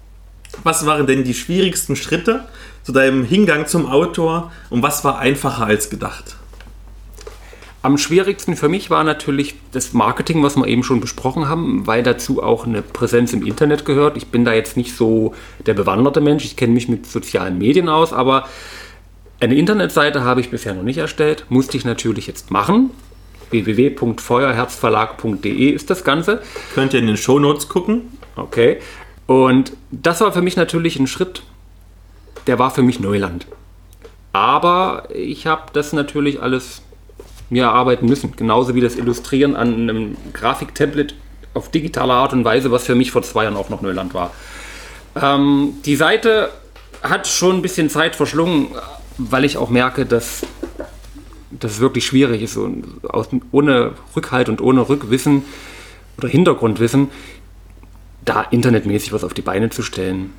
[0.62, 2.44] Was waren denn die schwierigsten Schritte
[2.82, 6.36] zu deinem Hingang zum Autor und was war einfacher als gedacht?
[7.82, 12.04] Am schwierigsten für mich war natürlich das Marketing, was wir eben schon besprochen haben, weil
[12.04, 14.16] dazu auch eine Präsenz im Internet gehört.
[14.16, 15.34] Ich bin da jetzt nicht so
[15.66, 18.46] der bewanderte Mensch, ich kenne mich mit sozialen Medien aus, aber
[19.40, 22.90] eine Internetseite habe ich bisher noch nicht erstellt, musste ich natürlich jetzt machen
[23.52, 26.42] www.feuerherzverlag.de ist das Ganze.
[26.74, 28.18] Könnt ihr in den Shownotes gucken.
[28.34, 28.78] Okay.
[29.26, 31.42] Und das war für mich natürlich ein Schritt,
[32.46, 33.46] der war für mich Neuland.
[34.32, 36.82] Aber ich habe das natürlich alles
[37.50, 38.34] mir erarbeiten müssen.
[38.34, 41.14] Genauso wie das Illustrieren an einem Grafiktablet
[41.54, 44.32] auf digitale Art und Weise, was für mich vor zwei Jahren auch noch Neuland war.
[45.20, 46.50] Ähm, die Seite
[47.02, 48.68] hat schon ein bisschen Zeit verschlungen,
[49.18, 50.46] weil ich auch merke, dass
[51.50, 55.44] das wirklich schwierig ist, und aus, ohne Rückhalt und ohne Rückwissen
[56.16, 57.10] oder Hintergrundwissen,
[58.24, 60.32] da internetmäßig was auf die Beine zu stellen.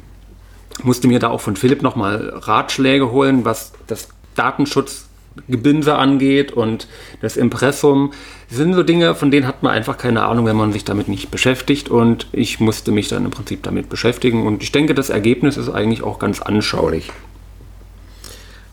[0.83, 6.87] Musste mir da auch von Philipp nochmal Ratschläge holen, was das Datenschutzgebinse angeht und
[7.21, 8.11] das Impressum.
[8.49, 11.07] Das sind so Dinge, von denen hat man einfach keine Ahnung, wenn man sich damit
[11.07, 11.89] nicht beschäftigt.
[11.89, 14.47] Und ich musste mich dann im Prinzip damit beschäftigen.
[14.47, 17.11] Und ich denke, das Ergebnis ist eigentlich auch ganz anschaulich.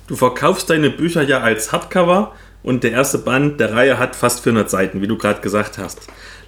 [0.07, 2.33] Du verkaufst deine Bücher ja als Hardcover
[2.63, 6.01] und der erste Band der Reihe hat fast 400 Seiten, wie du gerade gesagt hast.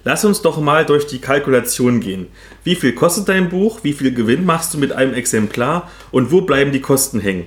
[0.03, 2.27] Lass uns doch mal durch die Kalkulation gehen.
[2.63, 3.79] Wie viel kostet dein Buch?
[3.83, 5.89] Wie viel Gewinn machst du mit einem Exemplar?
[6.11, 7.45] Und wo bleiben die Kosten hängen?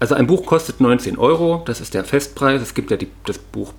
[0.00, 2.60] Also ein Buch kostet 19 Euro, das ist der Festpreis.
[2.60, 3.72] Es gibt ja die, das Buch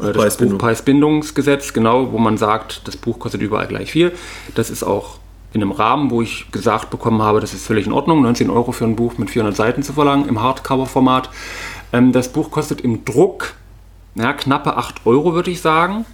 [0.00, 4.12] äh, das Buchpreisbindungsgesetz, genau, wo man sagt, das Buch kostet überall gleich viel.
[4.54, 5.18] Das ist auch
[5.52, 8.72] in einem Rahmen, wo ich gesagt bekommen habe, das ist völlig in Ordnung, 19 Euro
[8.72, 11.30] für ein Buch mit 400 Seiten zu verlangen im Hardcover-Format.
[11.92, 13.54] Ähm, das Buch kostet im Druck
[14.16, 16.06] ja, knappe 8 Euro, würde ich sagen.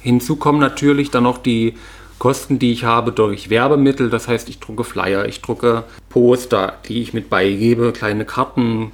[0.00, 1.74] Hinzu kommen natürlich dann noch die
[2.18, 4.10] Kosten, die ich habe durch Werbemittel.
[4.10, 8.92] Das heißt, ich drucke Flyer, ich drucke Poster, die ich mit beigebe, kleine Karten,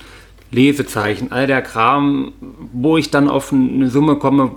[0.51, 2.33] Lesezeichen, all der Kram,
[2.72, 4.53] wo ich dann auf eine Summe komme.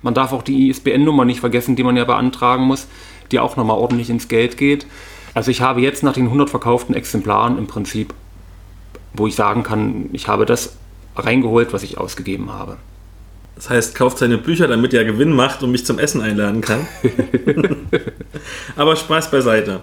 [0.00, 2.86] Man darf auch die ISBN-Nummer nicht vergessen, die man ja beantragen muss,
[3.32, 4.86] die auch nochmal ordentlich ins Geld geht.
[5.34, 8.14] Also ich habe jetzt nach den 100 verkauften Exemplaren im Prinzip,
[9.16, 10.76] wo ich sagen kann, ich habe das
[11.16, 12.76] reingeholt, was ich ausgegeben habe.
[13.54, 16.86] Das heißt, kauft seine Bücher, damit er Gewinn macht und mich zum Essen einladen kann.
[18.76, 19.82] Aber Spaß beiseite.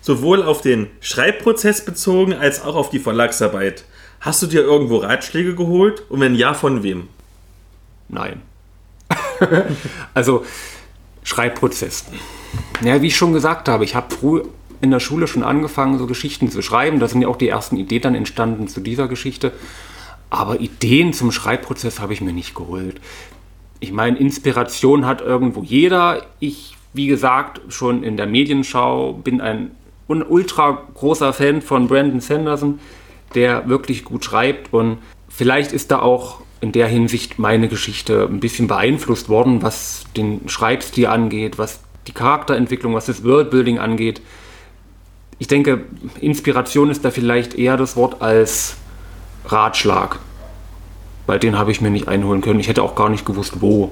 [0.00, 3.84] Sowohl auf den Schreibprozess bezogen als auch auf die Verlagsarbeit.
[4.20, 6.02] Hast du dir irgendwo Ratschläge geholt?
[6.08, 7.08] Und wenn ja, von wem?
[8.08, 8.40] Nein.
[10.14, 10.44] also
[11.22, 12.06] Schreibprozess.
[12.82, 14.42] Ja, wie ich schon gesagt habe, ich habe früh
[14.80, 17.00] in der Schule schon angefangen, so Geschichten zu schreiben.
[17.00, 19.52] Da sind ja auch die ersten Ideen dann entstanden zu dieser Geschichte.
[20.30, 23.00] Aber Ideen zum Schreibprozess habe ich mir nicht geholt.
[23.80, 26.22] Ich meine, Inspiration hat irgendwo jeder.
[26.38, 29.72] Ich, wie gesagt, schon in der Medienschau bin ein
[30.08, 32.78] ultra großer Fan von Brandon Sanderson,
[33.34, 34.72] der wirklich gut schreibt.
[34.72, 40.04] Und vielleicht ist da auch in der Hinsicht meine Geschichte ein bisschen beeinflusst worden, was
[40.16, 44.20] den Schreibstil angeht, was die Charakterentwicklung, was das Worldbuilding angeht.
[45.40, 45.86] Ich denke,
[46.20, 48.76] Inspiration ist da vielleicht eher das Wort als
[49.46, 50.18] Ratschlag.
[51.26, 52.60] Weil den habe ich mir nicht einholen können.
[52.60, 53.90] Ich hätte auch gar nicht gewusst, wo.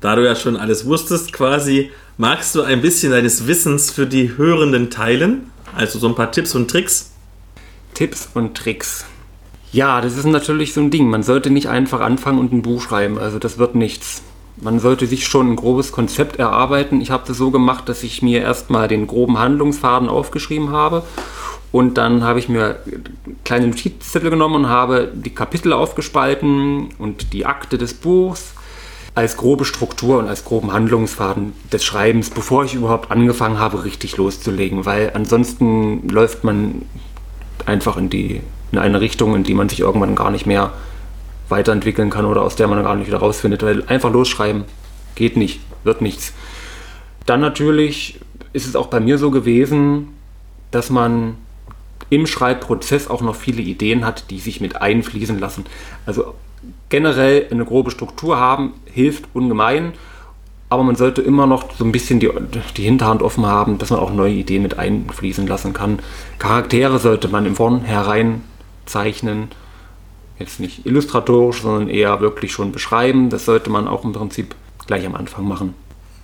[0.00, 4.36] Da du ja schon alles wusstest, quasi, magst du ein bisschen deines Wissens für die
[4.36, 5.50] Hörenden teilen?
[5.74, 7.10] Also so ein paar Tipps und Tricks?
[7.94, 9.06] Tipps und Tricks.
[9.72, 11.10] Ja, das ist natürlich so ein Ding.
[11.10, 13.18] Man sollte nicht einfach anfangen und ein Buch schreiben.
[13.18, 14.22] Also das wird nichts.
[14.58, 17.00] Man sollte sich schon ein grobes Konzept erarbeiten.
[17.00, 21.02] Ich habe das so gemacht, dass ich mir erstmal den groben Handlungsfaden aufgeschrieben habe
[21.72, 22.78] und dann habe ich mir
[23.44, 28.54] kleine Notizzettel genommen und habe die Kapitel aufgespalten und die Akte des Buchs
[29.14, 34.16] als grobe Struktur und als groben Handlungsfaden des Schreibens, bevor ich überhaupt angefangen habe, richtig
[34.16, 34.86] loszulegen.
[34.86, 36.82] Weil ansonsten läuft man
[37.64, 38.40] einfach in, die,
[38.72, 40.72] in eine Richtung, in die man sich irgendwann gar nicht mehr
[41.48, 43.62] weiterentwickeln kann oder aus der man gar nicht wieder rausfindet.
[43.62, 44.64] Weil einfach losschreiben
[45.14, 46.32] geht nicht, wird nichts.
[47.24, 48.20] Dann natürlich
[48.52, 50.08] ist es auch bei mir so gewesen,
[50.70, 51.36] dass man
[52.10, 55.64] im Schreibprozess auch noch viele Ideen hat, die sich mit einfließen lassen.
[56.04, 56.34] Also
[56.88, 59.92] generell eine grobe Struktur haben hilft ungemein,
[60.68, 62.30] aber man sollte immer noch so ein bisschen die,
[62.76, 66.00] die Hinterhand offen haben, dass man auch neue Ideen mit einfließen lassen kann.
[66.38, 68.42] Charaktere sollte man im Vornherein
[68.84, 69.48] zeichnen,
[70.38, 73.30] jetzt nicht illustratorisch, sondern eher wirklich schon beschreiben.
[73.30, 74.54] Das sollte man auch im Prinzip
[74.86, 75.74] gleich am Anfang machen.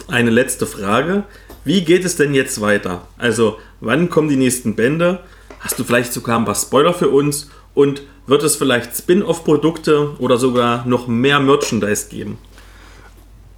[0.08, 1.24] Eine letzte Frage.
[1.64, 3.02] Wie geht es denn jetzt weiter?
[3.18, 5.20] Also, wann kommen die nächsten Bände?
[5.60, 7.50] Hast du vielleicht sogar ein paar Spoiler für uns?
[7.74, 12.38] Und wird es vielleicht Spin-off-Produkte oder sogar noch mehr Merchandise geben?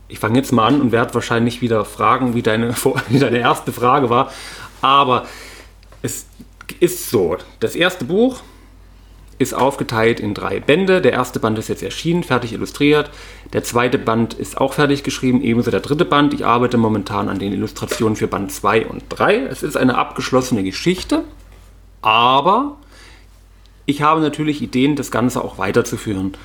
[0.08, 2.74] Ich fange jetzt mal an und werde wahrscheinlich wieder fragen, wie deine,
[3.08, 4.32] wie deine erste Frage war.
[4.80, 5.26] Aber
[6.02, 6.26] es
[6.78, 8.42] ist so, das erste Buch
[9.38, 11.00] ist aufgeteilt in drei Bände.
[11.00, 13.10] Der erste Band ist jetzt erschienen, fertig illustriert.
[13.52, 16.34] Der zweite Band ist auch fertig geschrieben, ebenso der dritte Band.
[16.34, 19.38] Ich arbeite momentan an den Illustrationen für Band 2 und 3.
[19.44, 21.24] Es ist eine abgeschlossene Geschichte.
[22.02, 22.76] Aber
[23.86, 26.36] ich habe natürlich Ideen, das Ganze auch weiterzuführen.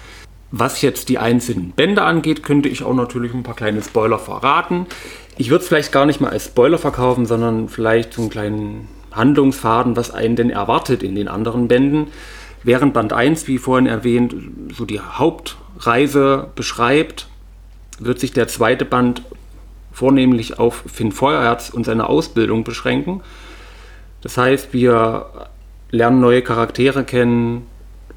[0.51, 4.87] Was jetzt die einzelnen Bände angeht, könnte ich auch natürlich ein paar kleine Spoiler verraten.
[5.37, 8.87] Ich würde es vielleicht gar nicht mal als Spoiler verkaufen, sondern vielleicht so einen kleinen
[9.11, 12.07] Handlungsfaden, was einen denn erwartet in den anderen Bänden.
[12.63, 14.35] Während Band 1, wie vorhin erwähnt,
[14.75, 17.27] so die Hauptreise beschreibt,
[17.99, 19.21] wird sich der zweite Band
[19.91, 23.21] vornehmlich auf Finn Feuerherz und seine Ausbildung beschränken.
[24.21, 25.25] Das heißt, wir
[25.91, 27.65] lernen neue Charaktere kennen,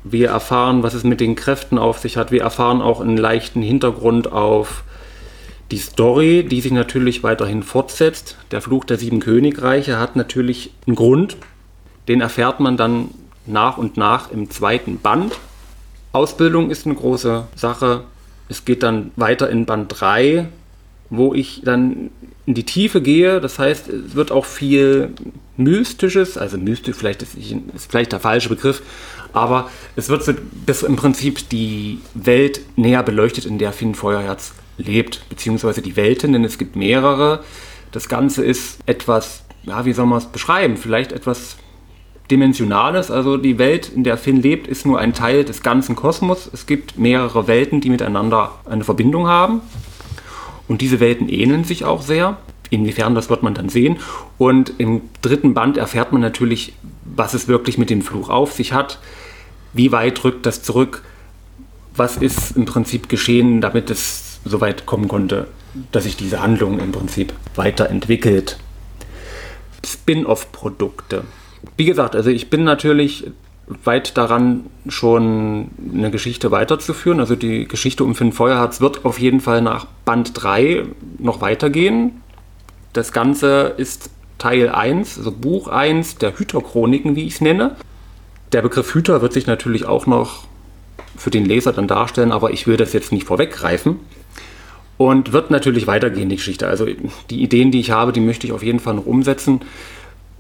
[0.05, 3.63] wir erfahren, was es mit den Kräften auf sich hat, wir erfahren auch einen leichten
[3.63, 4.83] Hintergrund auf
[5.71, 8.37] die Story, die sich natürlich weiterhin fortsetzt.
[8.51, 11.37] Der Fluch der sieben Königreiche hat natürlich einen Grund,
[12.09, 13.09] den erfährt man dann
[13.47, 15.39] nach und nach im zweiten Band.
[16.13, 18.05] Ausbildung ist eine große Sache.
[18.49, 20.49] Es geht dann weiter in Band 3,
[21.11, 22.11] wo ich dann
[22.47, 23.41] in die Tiefe gehe.
[23.41, 25.15] Das heißt, es wird auch viel
[25.57, 28.83] Mystisches, also mystisch vielleicht ist, ist vielleicht der falsche Begriff,
[29.33, 30.33] aber es wird so,
[30.67, 36.33] bis im Prinzip die Welt näher beleuchtet, in der Finn Feuerherz lebt, beziehungsweise die Welten,
[36.33, 37.45] denn es gibt mehrere.
[37.93, 40.77] Das Ganze ist etwas, ja, wie soll man es beschreiben?
[40.77, 41.57] Vielleicht etwas
[42.33, 43.11] Dimensionales.
[43.11, 46.51] Also die Welt, in der Finn lebt, ist nur ein Teil des ganzen Kosmos.
[46.53, 49.61] Es gibt mehrere Welten, die miteinander eine Verbindung haben.
[50.67, 52.39] Und diese Welten ähneln sich auch sehr.
[52.71, 53.99] Inwiefern, das wird man dann sehen.
[54.39, 56.73] Und im dritten Band erfährt man natürlich,
[57.05, 58.99] was es wirklich mit dem Fluch auf sich hat.
[59.73, 61.03] Wie weit rückt das zurück?
[61.97, 65.49] was ist im Prinzip geschehen, damit es so weit kommen konnte,
[65.91, 68.59] dass sich diese Handlung im Prinzip weiterentwickelt.
[69.85, 71.25] Spin-off-Produkte.
[71.77, 73.25] Wie gesagt, also ich bin natürlich
[73.85, 77.21] weit daran, schon eine Geschichte weiterzuführen.
[77.21, 80.85] Also die Geschichte um Finn Feuerherz wird auf jeden Fall nach Band 3
[81.19, 82.23] noch weitergehen.
[82.93, 87.77] Das Ganze ist Teil 1, also Buch 1 der Hüterchroniken, wie ich es nenne.
[88.53, 90.45] Der Begriff Hüter wird sich natürlich auch noch
[91.17, 94.01] für den Leser dann darstellen, aber ich will das jetzt nicht vorweggreifen.
[94.99, 96.69] Und wird natürlich weitergehen, die Geschichte.
[96.69, 96.87] Also
[97.31, 99.61] die Ideen, die ich habe, die möchte ich auf jeden Fall noch umsetzen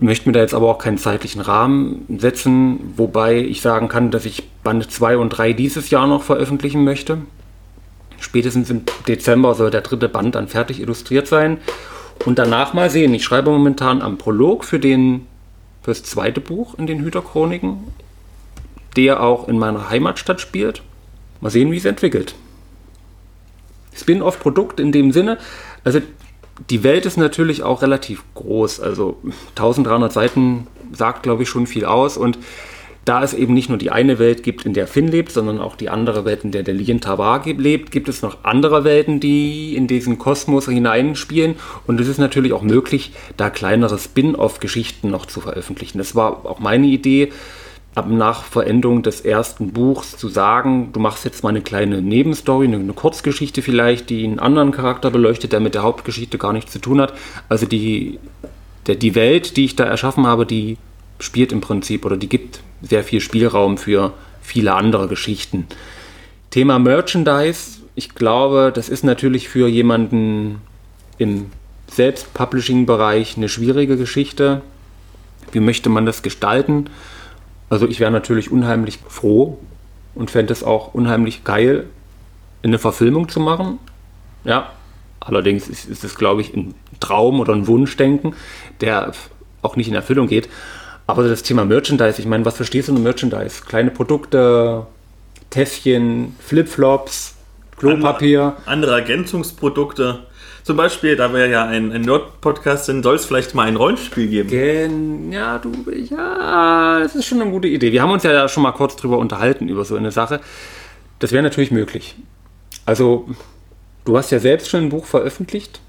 [0.03, 4.25] möchte mir da jetzt aber auch keinen zeitlichen Rahmen setzen, wobei ich sagen kann, dass
[4.25, 7.19] ich Band 2 und 3 dieses Jahr noch veröffentlichen möchte.
[8.19, 11.59] Spätestens im Dezember soll der dritte Band dann fertig illustriert sein.
[12.25, 13.13] Und danach mal sehen.
[13.15, 15.27] Ich schreibe momentan am Prolog für, den,
[15.83, 17.79] für das zweite Buch in den Hüterchroniken,
[18.97, 20.83] der auch in meiner Heimatstadt spielt.
[21.41, 22.35] Mal sehen, wie es entwickelt.
[23.95, 25.39] Spin-off-Produkt in dem Sinne,
[25.85, 26.01] also
[26.71, 28.81] die Welt ist natürlich auch relativ groß.
[28.81, 29.19] Also
[29.51, 32.17] 1300 Seiten sagt, glaube ich, schon viel aus.
[32.17, 32.39] Und
[33.05, 35.75] da es eben nicht nur die eine Welt gibt, in der Finn lebt, sondern auch
[35.75, 39.75] die andere Welt, in der der Lien Tabar lebt, gibt es noch andere Welten, die
[39.75, 41.57] in diesen Kosmos hineinspielen.
[41.87, 45.99] Und es ist natürlich auch möglich, da kleinere Spin-off-Geschichten noch zu veröffentlichen.
[45.99, 47.33] Das war auch meine Idee
[47.95, 52.67] ab nach Verendung des ersten Buchs zu sagen, du machst jetzt mal eine kleine Nebenstory,
[52.67, 56.73] eine, eine, Kurzgeschichte vielleicht, die einen anderen Charakter beleuchtet, der mit der Hauptgeschichte gar nichts
[56.73, 57.13] zu tun hat.
[57.49, 58.19] Also die,
[58.87, 60.79] der, die Welt, die ich da erschaffen habe, die
[61.19, 65.67] spielt im Prinzip oder die gibt sehr viel Spielraum für viele andere Geschichten.
[66.51, 70.63] Thema Merchandise, ich glaube, das ist natürlich für jemanden
[71.19, 71.47] im
[71.89, 74.63] Selbst-Publishing-Bereich eine schwierige Geschichte.
[75.53, 76.87] Wie möchte man das gestalten?
[77.73, 79.59] Also ich wäre natürlich unheimlich froh
[80.15, 81.87] und fände es auch unheimlich geil,
[82.63, 83.79] eine Verfilmung zu machen.
[84.45, 84.73] Ja,
[85.21, 88.35] allerdings ist, ist es, glaube ich, ein Traum oder ein Wunschdenken,
[88.83, 89.13] der
[89.63, 90.51] auch nicht in Erfüllung geht.
[91.07, 93.63] Aber das Thema Merchandise, ich meine, was verstehst du unter Merchandise?
[93.67, 94.87] Kleine Produkte,
[95.49, 97.37] Tässchen, Flipflops,
[97.79, 98.43] Klopapier.
[98.43, 100.27] Andere, andere Ergänzungsprodukte.
[100.65, 104.29] Zum Beispiel, da wir ja ein, ein Nerd-Podcast sind, soll es vielleicht mal ein Rollenspiel
[104.29, 104.49] geben.
[104.49, 107.91] Gen ja, du, ja, das ist schon eine gute Idee.
[107.91, 110.41] Wir haben uns ja schon mal kurz drüber unterhalten, über so eine Sache.
[111.19, 112.15] Das wäre natürlich möglich.
[112.85, 113.29] Also,
[114.05, 115.81] du hast ja selbst schon ein Buch veröffentlicht.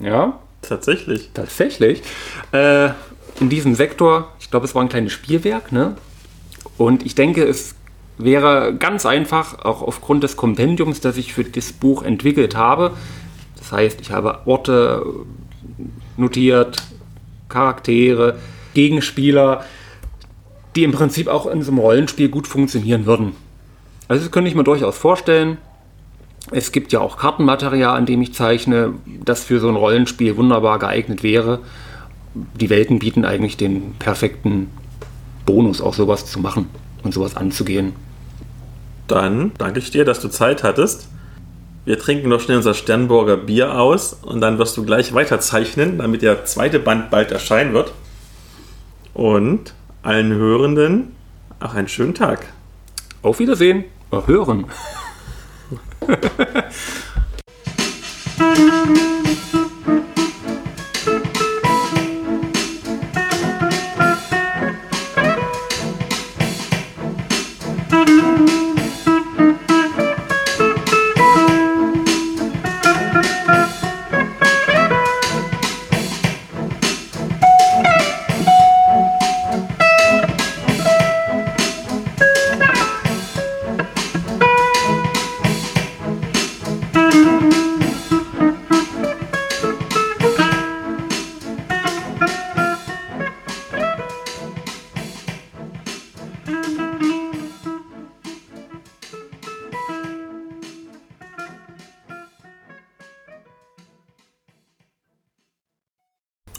[0.00, 0.40] Ja.
[0.62, 1.30] Tatsächlich.
[1.34, 2.02] Tatsächlich.
[2.50, 2.90] Äh,
[3.40, 5.96] in diesem Sektor, ich glaube, es war ein kleines Spielwerk, ne?
[6.76, 7.76] Und ich denke, es
[8.18, 12.92] wäre ganz einfach, auch aufgrund des Kompendiums, das ich für das Buch entwickelt habe,
[13.68, 15.04] das heißt, ich habe Orte
[16.16, 16.78] notiert,
[17.50, 18.38] Charaktere,
[18.72, 19.62] Gegenspieler,
[20.74, 23.32] die im Prinzip auch in so einem Rollenspiel gut funktionieren würden.
[24.08, 25.58] Also das könnte ich mir durchaus vorstellen.
[26.50, 30.78] Es gibt ja auch Kartenmaterial, an dem ich zeichne, das für so ein Rollenspiel wunderbar
[30.78, 31.58] geeignet wäre.
[32.34, 34.70] Die Welten bieten eigentlich den perfekten
[35.44, 36.70] Bonus, auch sowas zu machen
[37.02, 37.92] und sowas anzugehen.
[39.08, 41.08] Dann danke ich dir, dass du Zeit hattest.
[41.88, 46.20] Wir trinken noch schnell unser Sternburger Bier aus und dann wirst du gleich weiterzeichnen, damit
[46.20, 47.94] der zweite Band bald erscheinen wird.
[49.14, 49.72] Und
[50.02, 51.16] allen Hörenden
[51.60, 52.44] auch einen schönen Tag.
[53.22, 53.84] Auf Wiedersehen.
[54.26, 54.66] Hören.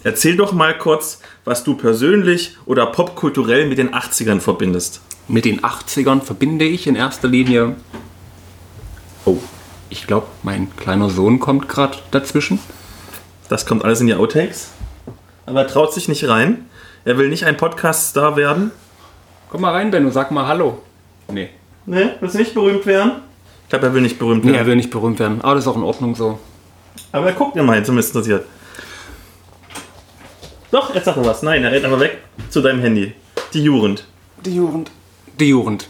[0.03, 5.01] Erzähl doch mal kurz, was du persönlich oder popkulturell mit den 80ern verbindest.
[5.27, 7.75] Mit den 80ern verbinde ich in erster Linie.
[9.25, 9.37] Oh,
[9.89, 12.59] ich glaube, mein kleiner Sohn kommt gerade dazwischen.
[13.49, 14.69] Das kommt alles in die Outtakes.
[15.45, 16.65] Aber er traut sich nicht rein.
[17.03, 18.71] Er will nicht ein Podcast-Star werden.
[19.49, 20.81] Komm mal rein, Benno, sag mal Hallo.
[21.31, 21.49] Nee.
[21.85, 23.13] Nee, willst du nicht berühmt werden?
[23.63, 24.53] Ich glaube, er will nicht berühmt werden.
[24.53, 25.41] Nee, er will nicht berühmt werden.
[25.41, 26.39] Aber das ist auch in Ordnung so.
[27.11, 28.45] Aber er guckt immerhin, zumindest interessiert.
[30.71, 31.41] Doch, jetzt sag was.
[31.41, 33.13] Nein, er rennt aber weg zu deinem Handy.
[33.53, 34.05] Die Jugend.
[34.45, 34.91] Die Jugend.
[35.39, 35.87] Die Jugend.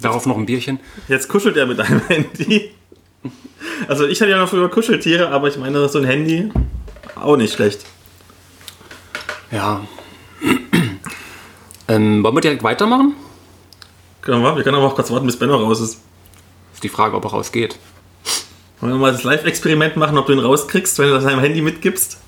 [0.00, 0.80] Darauf noch ein Bierchen.
[1.08, 2.70] Jetzt kuschelt er mit deinem Handy.
[3.88, 6.50] Also ich hatte ja noch früher Kuscheltiere, aber ich meine, so ein Handy
[7.14, 7.84] auch nicht schlecht.
[9.50, 9.80] Ja.
[11.88, 13.14] ähm, wollen wir direkt weitermachen?
[14.22, 16.00] Können wir, wir können aber auch kurz warten, bis Benno raus ist.
[16.74, 17.76] Ist die Frage, ob er rausgeht.
[18.80, 21.60] Wollen wir mal das Live-Experiment machen, ob du ihn rauskriegst, wenn du das deinem Handy
[21.60, 22.18] mitgibst?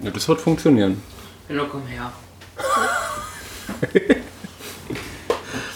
[0.00, 1.02] Ja, das wird funktionieren.
[1.50, 2.12] Benno, komm her.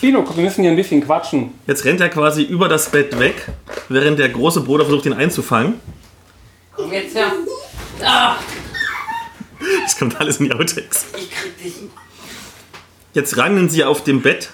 [0.01, 1.59] Lino, komm, wir müssen hier ein bisschen quatschen.
[1.67, 3.49] Jetzt rennt er quasi über das Bett weg,
[3.89, 5.81] während der große Bruder versucht, ihn einzufangen.
[6.77, 7.33] Komm jetzt her.
[8.05, 8.37] Ah,
[9.83, 11.07] Das kommt alles in die Outtakes.
[11.17, 11.75] ich krieg dich.
[13.13, 14.51] Jetzt rangen sie auf dem Bett.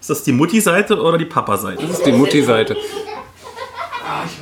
[0.00, 1.84] Ist das die Mutti-Seite oder die Papa-Seite?
[1.84, 2.76] Das ist die Mutti-Seite.
[4.06, 4.38] Ah, ich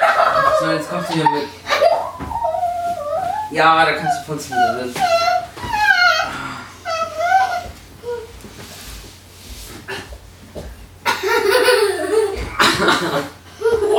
[0.00, 0.60] hab...
[0.60, 1.63] So, jetzt kommst du hier mit.
[3.54, 5.00] Ja, da kannst du von zu mir sitzen.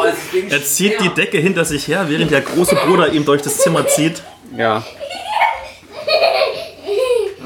[0.08, 1.02] Es ist wegen Er zieht schwer.
[1.02, 4.22] die Decke hinter sich her, während der große Bruder ihm durch das Zimmer zieht.
[4.56, 4.84] Ja.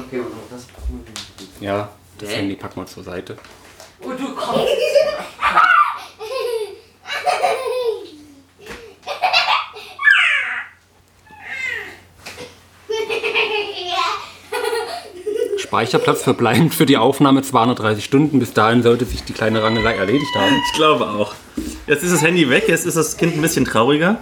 [0.06, 1.04] Okay, und das packen
[1.60, 1.88] wir Ja,
[2.18, 2.30] das?
[2.30, 3.36] Handy packen wir zur Seite.
[4.02, 4.66] Oh, du kommst.
[15.70, 18.40] Speicherplatz verbleibend für die Aufnahme 230 Stunden.
[18.40, 20.52] Bis dahin sollte sich die kleine Rangelei erledigt haben.
[20.66, 21.32] Ich glaube auch.
[21.86, 24.20] Jetzt ist das Handy weg, jetzt ist das Kind ein bisschen trauriger.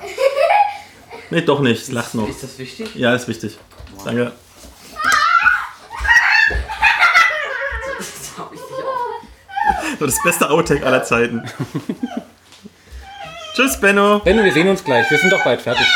[1.31, 2.29] Nee, doch nicht, es lacht noch.
[2.29, 2.95] Ist das wichtig?
[2.97, 3.57] Ja, ist wichtig.
[4.05, 4.33] Danke.
[8.37, 8.51] Auch.
[9.99, 11.51] Nur das beste Outtake aller Zeiten.
[13.55, 14.19] Tschüss, Benno.
[14.19, 15.11] Benno, wir sehen uns gleich.
[15.11, 15.87] Wir sind doch bald fertig.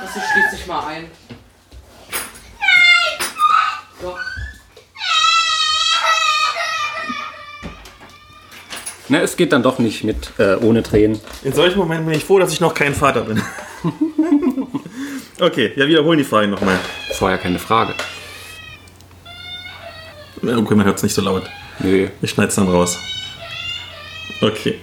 [0.00, 1.10] Das schließt sich mal ein.
[4.04, 4.14] So.
[9.14, 11.20] Na, es geht dann doch nicht mit äh, ohne Tränen.
[11.44, 13.40] In solchen Momenten bin ich froh, dass ich noch kein Vater bin.
[15.40, 16.76] okay, ja, wiederholen die Fragen nochmal.
[17.08, 17.94] Das war ja keine Frage.
[20.42, 21.44] Okay, man hört es nicht so laut.
[21.78, 22.08] Nö.
[22.22, 22.98] Ich schneide es dann raus.
[24.40, 24.80] Okay.